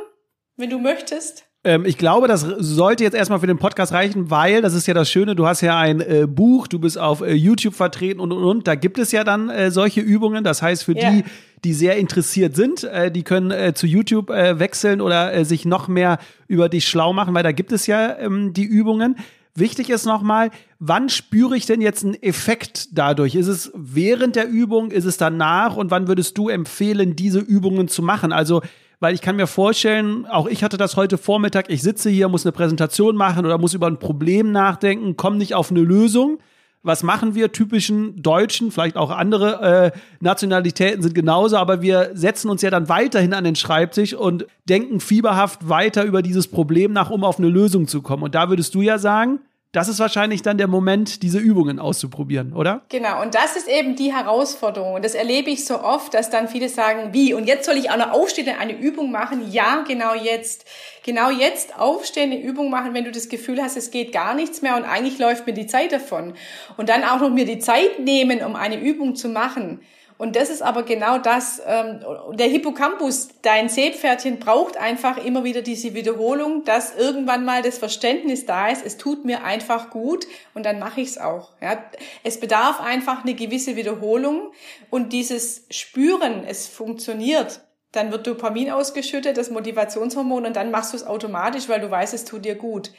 [0.60, 1.44] wenn du möchtest.
[1.62, 4.94] Ähm, ich glaube, das sollte jetzt erstmal für den Podcast reichen, weil das ist ja
[4.94, 8.32] das Schöne, du hast ja ein äh, Buch, du bist auf äh, YouTube vertreten und
[8.32, 8.66] und und.
[8.66, 10.44] Da gibt es ja dann äh, solche Übungen.
[10.44, 11.10] Das heißt, für ja.
[11.10, 11.24] die,
[11.64, 15.64] die sehr interessiert sind, äh, die können äh, zu YouTube äh, wechseln oder äh, sich
[15.64, 16.18] noch mehr
[16.48, 19.16] über dich schlau machen, weil da gibt es ja ähm, die Übungen.
[19.54, 23.34] Wichtig ist nochmal, wann spüre ich denn jetzt einen Effekt dadurch?
[23.34, 27.88] Ist es während der Übung, ist es danach und wann würdest du empfehlen, diese Übungen
[27.88, 28.32] zu machen?
[28.32, 28.62] Also
[29.00, 32.44] weil ich kann mir vorstellen, auch ich hatte das heute Vormittag, ich sitze hier, muss
[32.44, 36.38] eine Präsentation machen oder muss über ein Problem nachdenken, komme nicht auf eine Lösung.
[36.82, 42.50] Was machen wir typischen Deutschen, vielleicht auch andere äh, Nationalitäten sind genauso, aber wir setzen
[42.50, 47.10] uns ja dann weiterhin an den Schreibtisch und denken fieberhaft weiter über dieses Problem nach,
[47.10, 48.22] um auf eine Lösung zu kommen.
[48.22, 49.40] Und da würdest du ja sagen,
[49.72, 52.82] das ist wahrscheinlich dann der Moment, diese Übungen auszuprobieren, oder?
[52.88, 54.94] Genau, und das ist eben die Herausforderung.
[54.94, 57.90] Und das erlebe ich so oft, dass dann viele sagen, wie, und jetzt soll ich
[57.90, 59.50] auch noch aufstehen und eine Übung machen?
[59.52, 60.64] Ja, genau jetzt.
[61.04, 64.60] Genau jetzt aufstehen, eine Übung machen, wenn du das Gefühl hast, es geht gar nichts
[64.60, 66.34] mehr und eigentlich läuft mir die Zeit davon.
[66.76, 69.80] Und dann auch noch mir die Zeit nehmen, um eine Übung zu machen
[70.20, 72.04] und das ist aber genau das, ähm,
[72.34, 78.44] der Hippocampus, dein Seepferdchen braucht einfach immer wieder diese Wiederholung, dass irgendwann mal das Verständnis
[78.44, 81.52] da ist, es tut mir einfach gut und dann mache ich es auch.
[81.62, 81.82] Ja.
[82.22, 84.52] Es bedarf einfach eine gewisse Wiederholung
[84.90, 90.98] und dieses Spüren, es funktioniert, dann wird Dopamin ausgeschüttet, das Motivationshormon, und dann machst du
[90.98, 92.90] es automatisch, weil du weißt, es tut dir gut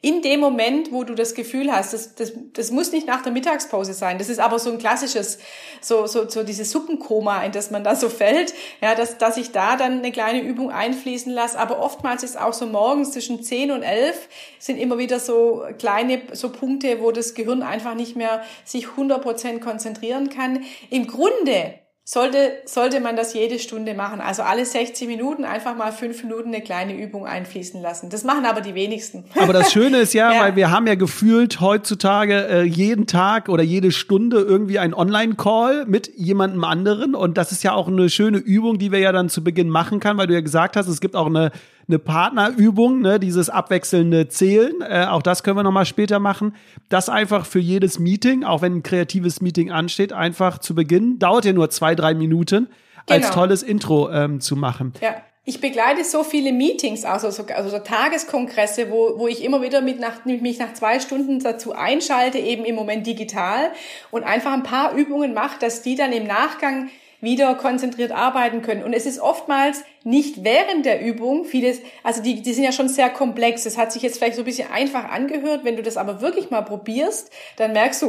[0.00, 3.32] in dem Moment, wo du das Gefühl hast, das, das, das muss nicht nach der
[3.32, 4.18] Mittagspause sein.
[4.18, 5.38] Das ist aber so ein klassisches,
[5.80, 9.50] so, so, so dieses Suppenkoma, in das man da so fällt, ja, dass, dass ich
[9.50, 11.58] da dann eine kleine Übung einfließen lasse.
[11.58, 14.28] Aber oftmals ist auch so morgens zwischen 10 und 11
[14.60, 19.20] sind immer wieder so kleine, so Punkte, wo das Gehirn einfach nicht mehr sich 100
[19.20, 20.64] Prozent konzentrieren kann.
[20.90, 21.74] Im Grunde
[22.10, 24.22] sollte, sollte man das jede Stunde machen.
[24.22, 28.08] Also alle 60 Minuten einfach mal fünf Minuten eine kleine Übung einfließen lassen.
[28.08, 29.24] Das machen aber die wenigsten.
[29.38, 30.40] Aber das Schöne ist ja, ja.
[30.40, 35.84] weil wir haben ja gefühlt heutzutage äh, jeden Tag oder jede Stunde irgendwie einen Online-Call
[35.84, 37.14] mit jemandem anderen.
[37.14, 40.00] Und das ist ja auch eine schöne Übung, die wir ja dann zu Beginn machen
[40.00, 41.52] kann, weil du ja gesagt hast, es gibt auch eine
[41.88, 44.74] eine Partnerübung, ne, dieses abwechselnde Zählen.
[44.82, 46.54] Äh, auch das können wir nochmal später machen.
[46.88, 51.18] Das einfach für jedes Meeting, auch wenn ein kreatives Meeting ansteht, einfach zu Beginn.
[51.18, 52.68] Dauert ja nur zwei, drei Minuten,
[53.08, 53.34] als genau.
[53.34, 54.92] tolles Intro ähm, zu machen.
[55.00, 55.16] Ja.
[55.44, 59.80] Ich begleite so viele Meetings, also so, also so Tageskongresse, wo, wo ich immer wieder
[59.80, 63.70] mit nach, mich nach zwei Stunden dazu einschalte, eben im Moment digital
[64.10, 66.90] und einfach ein paar Übungen mache, dass die dann im Nachgang
[67.20, 68.84] wieder konzentriert arbeiten können.
[68.84, 72.88] Und es ist oftmals nicht während der Übung vieles, also die, die sind ja schon
[72.88, 73.64] sehr komplex.
[73.64, 75.64] Das hat sich jetzt vielleicht so ein bisschen einfach angehört.
[75.64, 78.08] Wenn du das aber wirklich mal probierst, dann merkst du,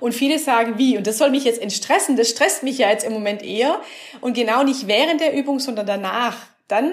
[0.00, 0.96] und viele sagen, wie?
[0.96, 2.16] Und das soll mich jetzt entstressen.
[2.16, 3.80] Das stresst mich ja jetzt im Moment eher.
[4.20, 6.36] Und genau nicht während der Übung, sondern danach.
[6.68, 6.92] Dann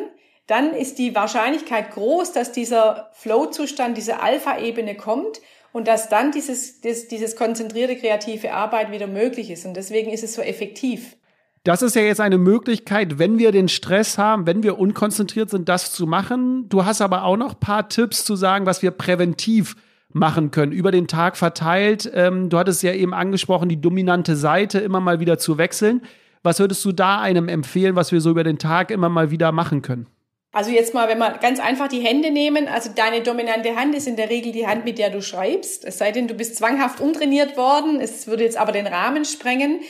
[0.50, 6.82] dann ist die Wahrscheinlichkeit groß, dass dieser Flow-Zustand, diese Alpha-Ebene kommt und dass dann dieses,
[6.82, 9.68] dieses, dieses konzentrierte kreative Arbeit wieder möglich ist.
[9.68, 11.18] Und deswegen ist es so effektiv.
[11.64, 15.68] Das ist ja jetzt eine Möglichkeit, wenn wir den Stress haben, wenn wir unkonzentriert sind,
[15.68, 16.70] das zu machen.
[16.70, 19.76] Du hast aber auch noch ein paar Tipps zu sagen, was wir präventiv
[20.12, 22.10] machen können, über den Tag verteilt.
[22.14, 26.02] Ähm, du hattest ja eben angesprochen, die dominante Seite immer mal wieder zu wechseln.
[26.42, 29.52] Was würdest du da einem empfehlen, was wir so über den Tag immer mal wieder
[29.52, 30.08] machen können?
[30.52, 34.08] Also jetzt mal, wenn wir ganz einfach die Hände nehmen, also deine dominante Hand ist
[34.08, 35.86] in der Regel die Hand, mit der du schreibst.
[35.86, 38.02] Es sei denn, du bist zwanghaft umtrainiert worden.
[38.02, 39.82] Es würde jetzt aber den Rahmen sprengen.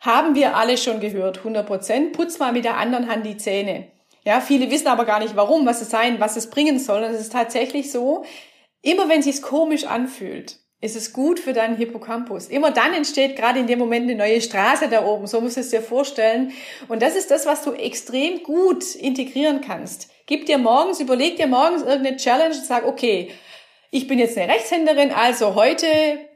[0.00, 2.12] Haben wir alle schon gehört, 100 Prozent.
[2.12, 3.88] Putz mal mit der anderen Hand die Zähne.
[4.24, 7.02] Ja, viele wissen aber gar nicht, warum, was es sein, was es bringen soll.
[7.02, 8.24] Und es ist tatsächlich so,
[8.82, 12.46] immer wenn es sich komisch anfühlt, ist es gut für deinen Hippocampus.
[12.46, 15.26] Immer dann entsteht gerade in dem Moment eine neue Straße da oben.
[15.26, 16.52] So musst du es dir vorstellen.
[16.86, 20.10] Und das ist das, was du extrem gut integrieren kannst.
[20.26, 23.32] Gib dir morgens, überleg dir morgens irgendeine Challenge und sag, okay,
[23.90, 25.86] ich bin jetzt eine Rechtshänderin, also heute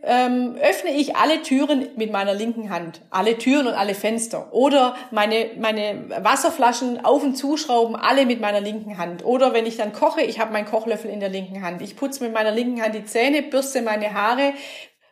[0.02, 4.54] ähm, öffne ich alle Türen mit meiner linken Hand, alle Türen und alle Fenster.
[4.54, 9.22] Oder meine, meine Wasserflaschen auf und zuschrauben, alle mit meiner linken Hand.
[9.22, 11.82] Oder wenn ich dann koche, ich habe meinen Kochlöffel in der linken Hand.
[11.82, 14.54] Ich putze mit meiner linken Hand die Zähne, bürste meine Haare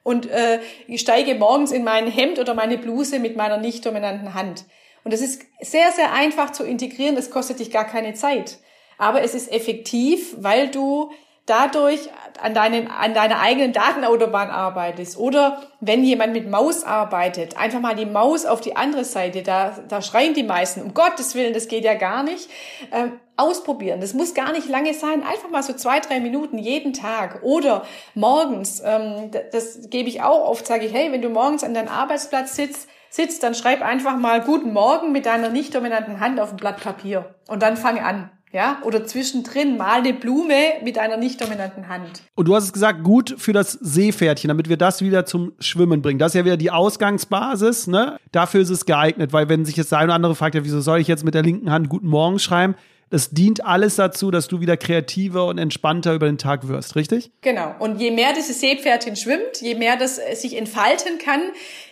[0.03, 0.61] und äh,
[0.97, 4.65] steige morgens in mein Hemd oder meine Bluse mit meiner nicht dominanten Hand.
[5.05, 8.61] Und das ist sehr, sehr einfach zu integrieren, das kostet dich gar keine Zeit.
[8.97, 11.11] Aber es ist effektiv, weil du
[11.51, 12.09] dadurch
[12.41, 17.97] an, deinen, an deiner eigenen Datenautobahn arbeitest oder wenn jemand mit Maus arbeitet, einfach mal
[17.97, 21.69] die Maus auf die andere Seite, da, da schreien die meisten, um Gottes Willen, das
[21.69, 22.49] geht ja gar nicht,
[22.93, 24.01] ähm, ausprobieren.
[24.01, 27.85] Das muss gar nicht lange sein, einfach mal so zwei, drei Minuten jeden Tag oder
[28.15, 31.75] morgens, ähm, das, das gebe ich auch oft, sage ich, hey, wenn du morgens an
[31.75, 36.39] deinem Arbeitsplatz sitzt, sitzt, dann schreib einfach mal Guten Morgen mit deiner nicht dominanten Hand
[36.39, 38.31] auf ein Blatt Papier und dann fange an.
[38.53, 42.23] Ja, oder zwischendrin mal eine Blume mit einer nicht dominanten Hand.
[42.35, 46.03] Und du hast es gesagt, gut für das Seepferdchen, damit wir das wieder zum Schwimmen
[46.03, 46.19] bringen.
[46.19, 48.17] Das ist ja wieder die Ausgangsbasis, ne?
[48.33, 50.81] Dafür ist es geeignet, weil wenn sich jetzt der eine oder andere fragt, ja, wieso
[50.81, 52.75] soll ich jetzt mit der linken Hand Guten Morgen schreiben?
[53.11, 57.33] Das dient alles dazu, dass du wieder kreativer und entspannter über den Tag wirst, richtig?
[57.41, 57.75] Genau.
[57.81, 61.41] Und je mehr dieses Seepferdchen schwimmt, je mehr das sich entfalten kann,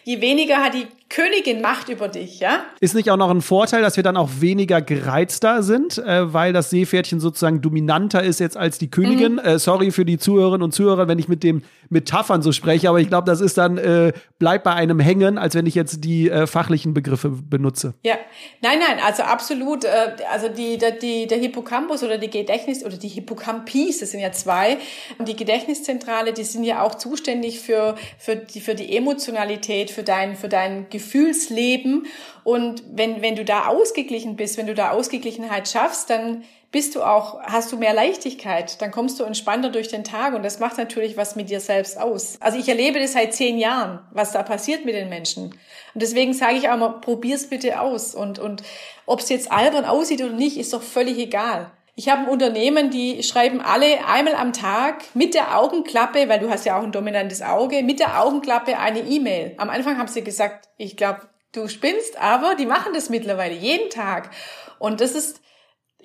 [0.09, 2.64] je weniger hat die Königin Macht über dich, ja?
[2.81, 6.53] Ist nicht auch noch ein Vorteil, dass wir dann auch weniger gereizter sind, äh, weil
[6.53, 9.35] das Seepferdchen sozusagen dominanter ist jetzt als die Königin?
[9.35, 9.38] Mhm.
[9.38, 13.01] Äh, sorry für die Zuhörerinnen und Zuhörer, wenn ich mit dem Metaphern so spreche, aber
[13.01, 16.29] ich glaube, das ist dann, äh, bleibt bei einem hängen, als wenn ich jetzt die
[16.29, 17.94] äh, fachlichen Begriffe benutze.
[18.05, 18.16] Ja,
[18.61, 19.85] nein, nein, also absolut.
[19.85, 24.21] Äh, also die, die, die, der Hippocampus oder die Gedächtnis oder die Hippocampis, das sind
[24.21, 24.77] ja zwei,
[25.18, 30.04] und die Gedächtniszentrale, die sind ja auch zuständig für, für, die, für die Emotionalität, für
[30.04, 32.06] dein, für dein Gefühlsleben.
[32.44, 37.02] Und wenn, wenn du da ausgeglichen bist, wenn du da Ausgeglichenheit schaffst, dann bist du
[37.02, 40.78] auch, hast du mehr Leichtigkeit, dann kommst du entspannter durch den Tag und das macht
[40.78, 42.37] natürlich was mit dir selbst aus.
[42.40, 45.46] Also ich erlebe das seit zehn Jahren, was da passiert mit den Menschen.
[45.46, 48.62] Und deswegen sage ich auch mal, probier's bitte aus und, und
[49.04, 51.72] ob es jetzt albern aussieht oder nicht, ist doch völlig egal.
[51.98, 56.48] Ich habe ein Unternehmen, die schreiben alle einmal am Tag mit der Augenklappe, weil du
[56.48, 59.54] hast ja auch ein dominantes Auge, mit der Augenklappe eine E-Mail.
[59.56, 63.90] Am Anfang haben sie gesagt, ich glaube, du spinnst, aber die machen das mittlerweile jeden
[63.90, 64.31] Tag.
[64.79, 65.40] Und das ist,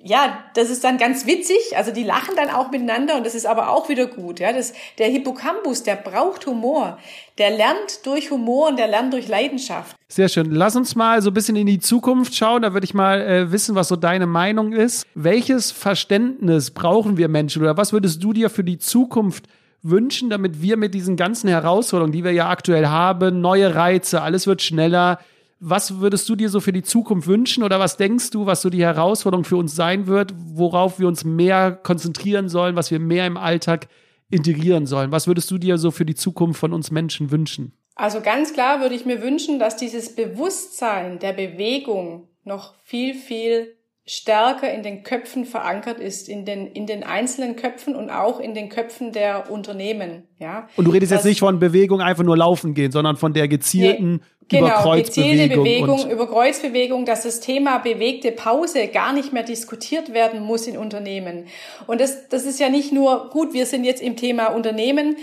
[0.06, 1.56] ja, das ist dann ganz witzig.
[1.76, 4.38] Also die lachen dann auch miteinander und das ist aber auch wieder gut.
[4.38, 6.98] Ja, das, der Hippocampus, der braucht Humor.
[7.38, 9.96] Der lernt durch Humor und der lernt durch Leidenschaft.
[10.08, 10.50] Sehr schön.
[10.50, 12.62] Lass uns mal so ein bisschen in die Zukunft schauen.
[12.62, 15.06] Da würde ich mal äh, wissen, was so deine Meinung ist.
[15.14, 19.46] Welches Verständnis brauchen wir Menschen oder was würdest du dir für die Zukunft
[19.82, 24.46] wünschen, damit wir mit diesen ganzen Herausforderungen, die wir ja aktuell haben, neue Reize, alles
[24.46, 25.18] wird schneller,
[25.60, 28.70] was würdest du dir so für die Zukunft wünschen oder was denkst du, was so
[28.70, 33.26] die Herausforderung für uns sein wird, worauf wir uns mehr konzentrieren sollen, was wir mehr
[33.26, 33.88] im Alltag
[34.30, 35.12] integrieren sollen?
[35.12, 37.72] Was würdest du dir so für die Zukunft von uns Menschen wünschen?
[37.94, 43.76] Also ganz klar würde ich mir wünschen, dass dieses Bewusstsein der Bewegung noch viel, viel
[44.06, 48.54] stärker in den Köpfen verankert ist, in den, in den einzelnen Köpfen und auch in
[48.54, 50.68] den Köpfen der Unternehmen, ja.
[50.76, 53.48] Und du redest das, jetzt nicht von Bewegung einfach nur laufen gehen, sondern von der
[53.48, 54.20] gezielten
[54.52, 60.12] nee, genau, gezielte Bewegung, über Kreuzbewegung, dass das Thema bewegte Pause gar nicht mehr diskutiert
[60.12, 61.46] werden muss in Unternehmen.
[61.86, 65.16] Und das, das ist ja nicht nur gut, wir sind jetzt im Thema Unternehmen,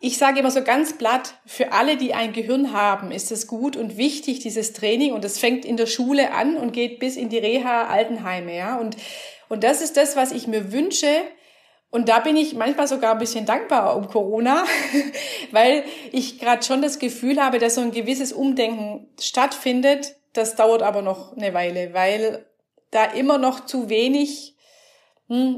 [0.00, 3.76] ich sage immer so ganz platt, für alle, die ein Gehirn haben, ist es gut
[3.76, 5.12] und wichtig, dieses Training.
[5.12, 8.78] Und es fängt in der Schule an und geht bis in die Reha Altenheime, ja.
[8.78, 8.96] Und,
[9.48, 11.08] und das ist das, was ich mir wünsche.
[11.90, 14.64] Und da bin ich manchmal sogar ein bisschen dankbar um Corona,
[15.50, 20.16] weil ich gerade schon das Gefühl habe, dass so ein gewisses Umdenken stattfindet.
[20.32, 22.46] Das dauert aber noch eine Weile, weil
[22.90, 24.54] da immer noch zu wenig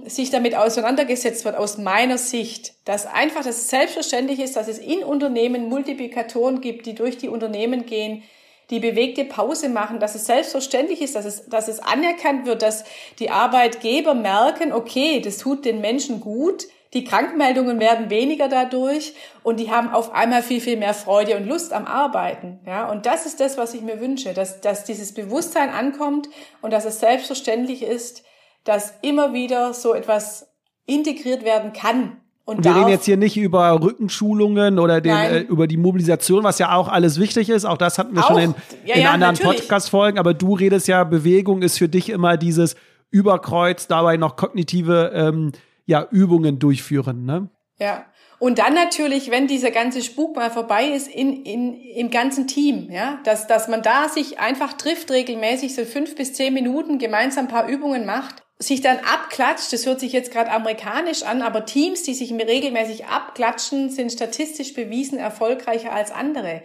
[0.07, 5.05] sich damit auseinandergesetzt wird aus meiner Sicht, dass einfach das selbstverständlich ist, dass es in
[5.05, 8.25] Unternehmen Multiplikatoren gibt, die durch die Unternehmen gehen,
[8.71, 12.85] die bewegte Pause machen, dass es selbstverständlich ist, dass es, dass es anerkannt wird, dass
[13.21, 19.15] die Arbeitgeber merken, okay, das tut den Menschen gut, die Krankmeldungen werden weniger dadurch
[19.45, 22.59] und die haben auf einmal viel, viel mehr Freude und Lust am Arbeiten.
[22.67, 26.29] Ja, und das ist das, was ich mir wünsche, dass, dass dieses Bewusstsein ankommt
[26.61, 28.25] und dass es selbstverständlich ist,
[28.65, 30.49] dass immer wieder so etwas
[30.87, 32.17] integriert werden kann.
[32.45, 36.59] Und wir reden jetzt hier nicht über Rückenschulungen oder den, äh, über die Mobilisation, was
[36.59, 37.65] ja auch alles wichtig ist.
[37.65, 38.55] Auch das hatten wir auch, schon in,
[38.85, 40.19] ja, in ja, anderen Podcast-Folgen.
[40.19, 42.75] Aber du redest ja, Bewegung ist für dich immer dieses
[43.11, 45.53] Überkreuz, dabei noch kognitive ähm,
[45.87, 47.25] ja, Übungen durchführen.
[47.25, 47.51] Ne?
[47.79, 48.05] Ja.
[48.41, 52.91] Und dann natürlich, wenn dieser ganze Spuk mal vorbei ist, in, in, im ganzen Team,
[52.91, 57.45] ja, dass, dass man da sich einfach trifft regelmäßig, so fünf bis zehn Minuten gemeinsam
[57.45, 61.65] ein paar Übungen macht sich dann abklatscht, das hört sich jetzt gerade amerikanisch an, aber
[61.65, 66.63] Teams, die sich regelmäßig abklatschen, sind statistisch bewiesen erfolgreicher als andere.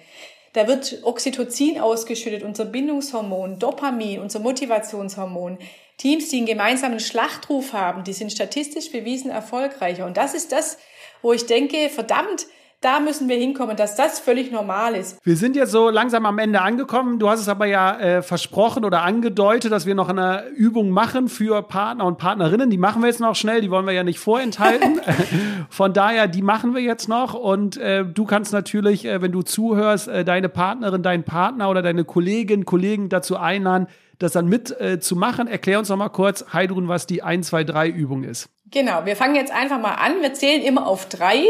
[0.52, 5.58] Da wird Oxytocin ausgeschüttet, unser Bindungshormon, Dopamin, unser Motivationshormon.
[5.98, 10.06] Teams, die einen gemeinsamen Schlachtruf haben, die sind statistisch bewiesen erfolgreicher.
[10.06, 10.78] Und das ist das,
[11.22, 12.48] wo ich denke, verdammt,
[12.86, 15.18] da müssen wir hinkommen, dass das völlig normal ist.
[15.26, 17.18] Wir sind jetzt so langsam am Ende angekommen.
[17.18, 21.28] Du hast es aber ja äh, versprochen oder angedeutet, dass wir noch eine Übung machen
[21.28, 22.70] für Partner und Partnerinnen.
[22.70, 25.02] Die machen wir jetzt noch schnell, die wollen wir ja nicht vorenthalten.
[25.70, 27.34] Von daher, die machen wir jetzt noch.
[27.34, 31.82] Und äh, du kannst natürlich, äh, wenn du zuhörst, äh, deine Partnerin, deinen Partner oder
[31.82, 33.88] deine Kolleginnen, Kollegen dazu einladen,
[34.20, 35.48] das dann mit äh, zu machen.
[35.48, 38.50] Erklär uns noch mal kurz, Heidrun, was die 1, 2, 3 Übung ist.
[38.70, 40.22] Genau, wir fangen jetzt einfach mal an.
[40.22, 41.46] Wir zählen immer auf drei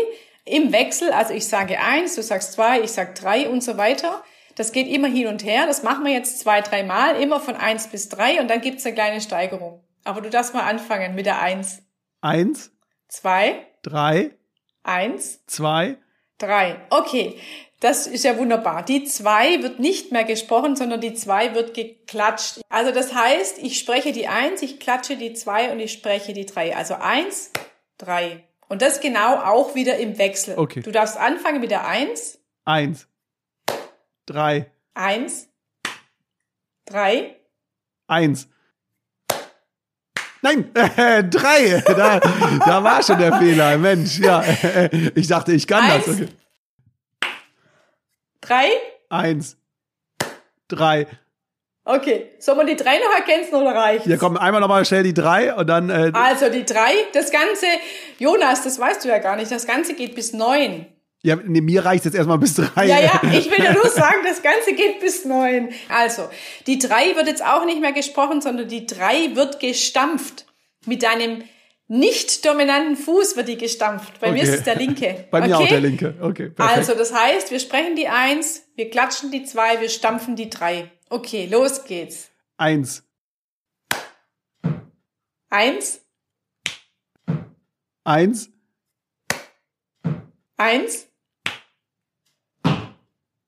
[0.46, 4.24] im Wechsel, also ich sage eins, du sagst zwei, ich sag drei und so weiter.
[4.56, 5.66] Das geht immer hin und her.
[5.68, 8.86] Das machen wir jetzt zwei, drei Mal, immer von eins bis drei und dann gibt's
[8.86, 9.84] eine kleine Steigerung.
[10.04, 11.82] Aber du darfst mal anfangen mit der eins.
[12.22, 12.72] Eins.
[13.08, 13.66] Zwei.
[13.82, 14.32] Drei.
[14.84, 15.46] Eins.
[15.48, 15.98] Zwei.
[16.38, 16.80] Drei.
[16.89, 17.39] Okay.
[17.82, 18.84] Das ist ja wunderbar.
[18.84, 22.62] Die zwei wird nicht mehr gesprochen, sondern die zwei wird geklatscht.
[22.70, 26.46] Also das heißt, ich spreche die eins, ich klatsche die zwei und ich spreche die
[26.46, 26.76] drei.
[26.76, 27.52] Also eins,
[27.98, 28.43] drei.
[28.68, 30.57] Und das genau auch wieder im Wechsel.
[30.57, 30.82] Okay.
[30.82, 32.39] Du darfst anfangen mit der Eins.
[32.66, 33.07] Eins.
[34.26, 34.72] Drei.
[34.93, 35.47] Eins.
[36.86, 37.36] Drei.
[38.07, 38.47] Eins.
[40.41, 41.82] Nein, äh, drei.
[41.95, 43.78] Da, da war schon der Fehler.
[43.78, 44.43] Mensch, ja.
[45.16, 46.05] Ich dachte, ich kann Eins.
[46.05, 46.16] das.
[46.16, 46.30] Okay.
[48.41, 48.68] Drei.
[49.09, 49.57] Eins.
[50.68, 51.07] Drei.
[51.88, 54.07] Okay, soll man die drei noch ergänzen oder reicht?
[54.07, 55.91] Ja, komm, einmal nochmal schnell die drei und dann.
[55.91, 57.67] Äh also die drei, das Ganze,
[58.17, 60.88] Jonas, das weißt du ja gar nicht, das Ganze geht bis neun.
[61.21, 62.86] Ja, nee, mir reicht jetzt erstmal bis drei.
[62.88, 65.69] Ja, ja, ich will ja nur sagen, das Ganze geht bis neun.
[65.89, 66.29] Also,
[66.65, 70.45] die drei wird jetzt auch nicht mehr gesprochen, sondern die drei wird gestampft.
[70.88, 71.43] Mit deinem
[71.88, 74.19] nicht dominanten Fuß wird die gestampft.
[74.19, 74.38] Bei okay.
[74.38, 75.25] mir ist es der linke.
[75.31, 75.63] Bei mir okay?
[75.63, 76.15] auch der linke.
[76.19, 76.49] Okay.
[76.49, 76.77] Perfekt.
[76.77, 80.91] Also, das heißt, wir sprechen die eins, wir klatschen die zwei, wir stampfen die drei.
[81.10, 82.30] Okay, los geht's.
[82.58, 83.03] Eins.
[85.49, 86.01] Eins.
[88.03, 88.49] Eins.
[90.58, 91.08] Eins.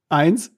[0.10, 0.52] Eins.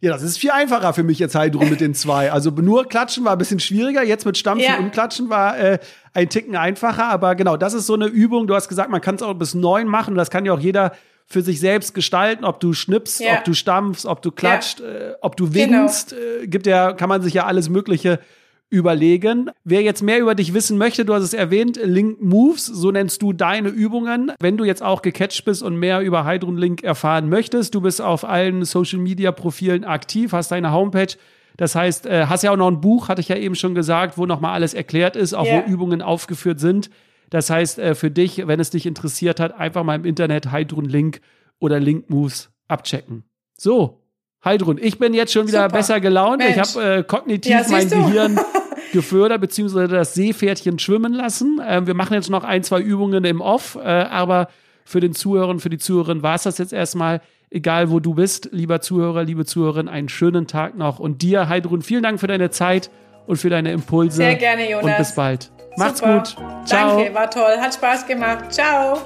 [0.00, 2.30] Ja, das ist viel einfacher für mich jetzt Heidrun mit den zwei.
[2.30, 4.78] Also nur Klatschen war ein bisschen schwieriger, jetzt mit Stampfen ja.
[4.78, 5.78] und Klatschen war äh,
[6.12, 7.06] ein Ticken einfacher.
[7.06, 8.46] Aber genau, das ist so eine Übung.
[8.46, 10.14] Du hast gesagt, man kann es auch bis neun machen.
[10.14, 10.92] Das kann ja auch jeder
[11.26, 13.38] für sich selbst gestalten, ob du schnippst, ja.
[13.38, 14.86] ob du stampfst, ob du klatscht, ja.
[14.86, 16.10] äh, ob du winkst.
[16.10, 16.42] Genau.
[16.42, 18.20] Äh, gibt ja, kann man sich ja alles Mögliche
[18.68, 19.50] überlegen.
[19.64, 23.22] Wer jetzt mehr über dich wissen möchte, du hast es erwähnt, Link Moves, so nennst
[23.22, 24.32] du deine Übungen.
[24.40, 28.00] Wenn du jetzt auch gecatcht bist und mehr über Heidrun Link erfahren möchtest, du bist
[28.00, 31.14] auf allen Social Media Profilen aktiv, hast deine Homepage.
[31.56, 34.18] Das heißt, äh, hast ja auch noch ein Buch, hatte ich ja eben schon gesagt,
[34.18, 35.62] wo nochmal alles erklärt ist, auch yeah.
[35.64, 36.90] wo Übungen aufgeführt sind.
[37.30, 40.84] Das heißt, äh, für dich, wenn es dich interessiert hat, einfach mal im Internet Heidrun
[40.84, 41.20] Link
[41.58, 43.24] oder Link Moves abchecken.
[43.56, 44.02] So,
[44.44, 45.76] Heidrun, ich bin jetzt schon wieder Super.
[45.76, 46.38] besser gelaunt.
[46.38, 46.56] Mensch.
[46.56, 47.88] Ich habe äh, kognitiv ja, mein?
[47.88, 48.40] Gehirn
[48.92, 51.60] gefördert, beziehungsweise das Seepferdchen schwimmen lassen.
[51.66, 54.48] Ähm, wir machen jetzt noch ein, zwei Übungen im Off, äh, aber
[54.84, 57.20] für den Zuhörer und für die Zuhörerin war es das jetzt erstmal.
[57.48, 60.98] Egal wo du bist, lieber Zuhörer, liebe Zuhörerin, einen schönen Tag noch.
[60.98, 62.90] Und dir, Heidrun, vielen Dank für deine Zeit
[63.26, 64.16] und für deine Impulse.
[64.16, 64.84] Sehr gerne, Jonas.
[64.84, 65.55] Und bis bald.
[65.76, 66.18] Macht's Super.
[66.18, 66.36] gut.
[66.64, 66.96] Ciao.
[66.96, 67.56] Danke, war toll.
[67.60, 68.52] Hat Spaß gemacht.
[68.52, 68.98] Ciao.